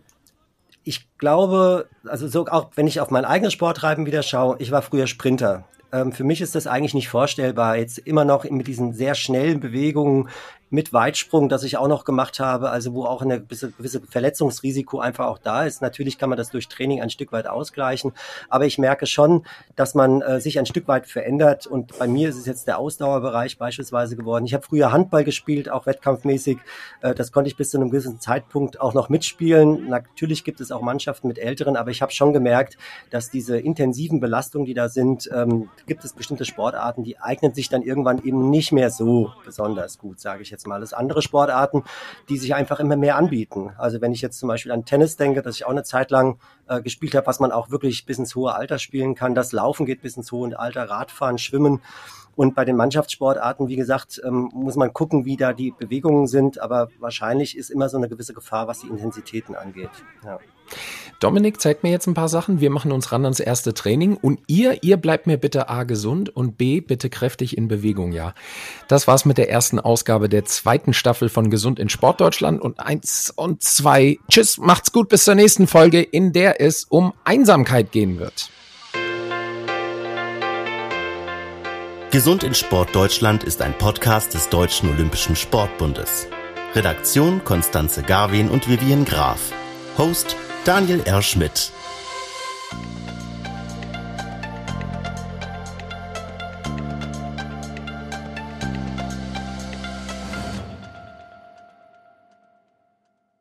ich 0.89 1.07
glaube, 1.19 1.87
also 2.07 2.27
so 2.27 2.47
auch 2.47 2.71
wenn 2.73 2.87
ich 2.87 2.99
auf 2.99 3.11
mein 3.11 3.23
eigenes 3.23 3.53
Sporttreiben 3.53 4.07
wieder 4.07 4.23
schaue, 4.23 4.55
ich 4.57 4.71
war 4.71 4.81
früher 4.81 5.05
Sprinter. 5.05 5.65
Ähm, 5.91 6.11
für 6.11 6.23
mich 6.23 6.41
ist 6.41 6.55
das 6.55 6.65
eigentlich 6.65 6.95
nicht 6.95 7.09
vorstellbar, 7.09 7.77
jetzt 7.77 7.99
immer 7.99 8.25
noch 8.25 8.43
mit 8.49 8.65
diesen 8.65 8.93
sehr 8.93 9.13
schnellen 9.13 9.59
Bewegungen 9.59 10.29
mit 10.69 10.93
Weitsprung, 10.93 11.49
das 11.49 11.63
ich 11.63 11.77
auch 11.77 11.87
noch 11.87 12.05
gemacht 12.05 12.39
habe, 12.39 12.69
also 12.69 12.93
wo 12.93 13.05
auch 13.05 13.21
eine 13.21 13.41
gewisse, 13.41 13.71
gewisse 13.71 14.01
Verletzungsrisiko 14.01 14.99
einfach 14.99 15.27
auch 15.27 15.39
da 15.39 15.65
ist. 15.65 15.81
Natürlich 15.81 16.17
kann 16.17 16.29
man 16.29 16.37
das 16.37 16.49
durch 16.49 16.67
Training 16.67 17.01
ein 17.01 17.09
Stück 17.09 17.31
weit 17.31 17.47
ausgleichen, 17.47 18.13
aber 18.49 18.65
ich 18.65 18.77
merke 18.77 19.05
schon, 19.05 19.45
dass 19.75 19.95
man 19.95 20.21
äh, 20.21 20.39
sich 20.39 20.59
ein 20.59 20.65
Stück 20.65 20.87
weit 20.87 21.07
verändert 21.07 21.65
und 21.65 21.97
bei 21.97 22.07
mir 22.07 22.29
ist 22.29 22.37
es 22.37 22.45
jetzt 22.45 22.67
der 22.67 22.77
Ausdauerbereich 22.77 23.57
beispielsweise 23.57 24.15
geworden. 24.15 24.45
Ich 24.45 24.53
habe 24.53 24.65
früher 24.65 24.91
Handball 24.91 25.23
gespielt, 25.23 25.69
auch 25.69 25.85
wettkampfmäßig. 25.85 26.57
Äh, 27.01 27.15
das 27.15 27.31
konnte 27.31 27.49
ich 27.49 27.57
bis 27.57 27.71
zu 27.71 27.77
einem 27.77 27.89
gewissen 27.89 28.19
Zeitpunkt 28.19 28.79
auch 28.79 28.93
noch 28.93 29.09
mitspielen. 29.09 29.89
Natürlich 29.89 30.43
gibt 30.43 30.61
es 30.61 30.71
auch 30.71 30.81
Mannschaften 30.81 31.27
mit 31.27 31.39
Älteren, 31.39 31.75
aber 31.75 31.91
ich 31.91 32.01
habe 32.01 32.11
schon 32.11 32.33
gemerkt, 32.33 32.77
dass 33.09 33.29
diese 33.29 33.57
intensiven 33.57 34.19
Belastungen, 34.19 34.65
die 34.65 34.73
da 34.73 34.89
sind, 34.89 35.29
ähm, 35.33 35.69
gibt 35.87 36.05
es 36.05 36.13
bestimmte 36.13 36.45
Sportarten, 36.45 37.03
die 37.03 37.19
eignen 37.19 37.53
sich 37.53 37.69
dann 37.69 37.81
irgendwann 37.81 38.23
eben 38.23 38.49
nicht 38.49 38.71
mehr 38.71 38.91
so 38.91 39.33
besonders 39.45 39.97
gut, 39.97 40.19
sage 40.19 40.43
ich 40.43 40.49
jetzt 40.49 40.58
jetzt 40.59 40.67
mal. 40.67 40.81
Das 40.81 40.93
andere 40.93 41.21
Sportarten, 41.21 41.83
die 42.27 42.37
sich 42.37 42.53
einfach 42.53 42.79
immer 42.79 42.97
mehr 42.97 43.15
anbieten. 43.15 43.71
Also 43.77 44.01
wenn 44.01 44.11
ich 44.11 44.21
jetzt 44.21 44.39
zum 44.39 44.49
Beispiel 44.49 44.71
an 44.71 44.85
Tennis 44.85 45.15
denke, 45.15 45.41
dass 45.41 45.55
ich 45.55 45.65
auch 45.65 45.71
eine 45.71 45.83
Zeit 45.83 46.11
lang 46.11 46.37
äh, 46.67 46.81
gespielt 46.81 47.15
habe, 47.15 47.27
was 47.27 47.39
man 47.39 47.51
auch 47.51 47.71
wirklich 47.71 48.05
bis 48.05 48.19
ins 48.19 48.35
hohe 48.35 48.53
Alter 48.53 48.77
spielen 48.77 49.15
kann. 49.15 49.35
Das 49.35 49.51
Laufen 49.51 49.85
geht 49.85 50.01
bis 50.01 50.17
ins 50.17 50.31
hohe 50.31 50.57
Alter, 50.57 50.89
Radfahren, 50.89 51.37
Schwimmen. 51.37 51.81
Und 52.35 52.55
bei 52.55 52.63
den 52.63 52.75
Mannschaftssportarten, 52.75 53.67
wie 53.67 53.75
gesagt, 53.75 54.21
ähm, 54.25 54.49
muss 54.53 54.75
man 54.75 54.93
gucken, 54.93 55.25
wie 55.25 55.35
da 55.35 55.53
die 55.53 55.71
Bewegungen 55.71 56.27
sind. 56.27 56.59
Aber 56.61 56.89
wahrscheinlich 56.99 57.57
ist 57.57 57.69
immer 57.69 57.89
so 57.89 57.97
eine 57.97 58.09
gewisse 58.09 58.33
Gefahr, 58.33 58.67
was 58.67 58.81
die 58.81 58.87
Intensitäten 58.87 59.55
angeht. 59.55 59.89
Ja. 60.23 60.39
Dominik 61.19 61.59
zeigt 61.59 61.83
mir 61.83 61.91
jetzt 61.91 62.07
ein 62.07 62.13
paar 62.13 62.29
Sachen. 62.29 62.61
Wir 62.61 62.69
machen 62.69 62.93
uns 62.93 63.11
ran 63.11 63.25
ans 63.25 63.41
erste 63.41 63.73
Training 63.73 64.15
und 64.15 64.39
ihr, 64.47 64.83
ihr 64.83 64.95
bleibt 64.95 65.27
mir 65.27 65.37
bitte 65.37 65.67
A 65.67 65.83
gesund 65.83 66.29
und 66.29 66.57
B 66.57 66.79
bitte 66.79 67.09
kräftig 67.09 67.57
in 67.57 67.67
Bewegung, 67.67 68.13
ja. 68.13 68.33
Das 68.87 69.05
war's 69.05 69.25
mit 69.25 69.37
der 69.37 69.49
ersten 69.49 69.79
Ausgabe 69.79 70.29
der 70.29 70.45
zweiten 70.45 70.93
Staffel 70.93 71.27
von 71.27 71.49
Gesund 71.49 71.77
in 71.77 71.89
Sportdeutschland 71.89 72.61
und 72.61 72.79
eins 72.79 73.33
und 73.35 73.61
zwei. 73.61 74.17
Tschüss, 74.29 74.57
macht's 74.57 74.93
gut 74.93 75.09
bis 75.09 75.25
zur 75.25 75.35
nächsten 75.35 75.67
Folge, 75.67 76.01
in 76.01 76.31
der 76.31 76.61
es 76.61 76.85
um 76.85 77.13
Einsamkeit 77.25 77.91
gehen 77.91 78.17
wird. 78.17 78.49
Gesund 82.11 82.43
in 82.43 82.55
Sportdeutschland 82.55 83.43
ist 83.43 83.61
ein 83.61 83.77
Podcast 83.77 84.33
des 84.33 84.47
Deutschen 84.47 84.89
Olympischen 84.89 85.35
Sportbundes. 85.35 86.27
Redaktion 86.73 87.43
Konstanze 87.43 88.03
Garwin 88.03 88.49
und 88.49 88.69
Vivian 88.69 89.03
Graf. 89.03 89.51
Host 89.99 90.37
Daniel 90.63 91.01
R. 91.05 91.21
Schmidt. 91.21 91.73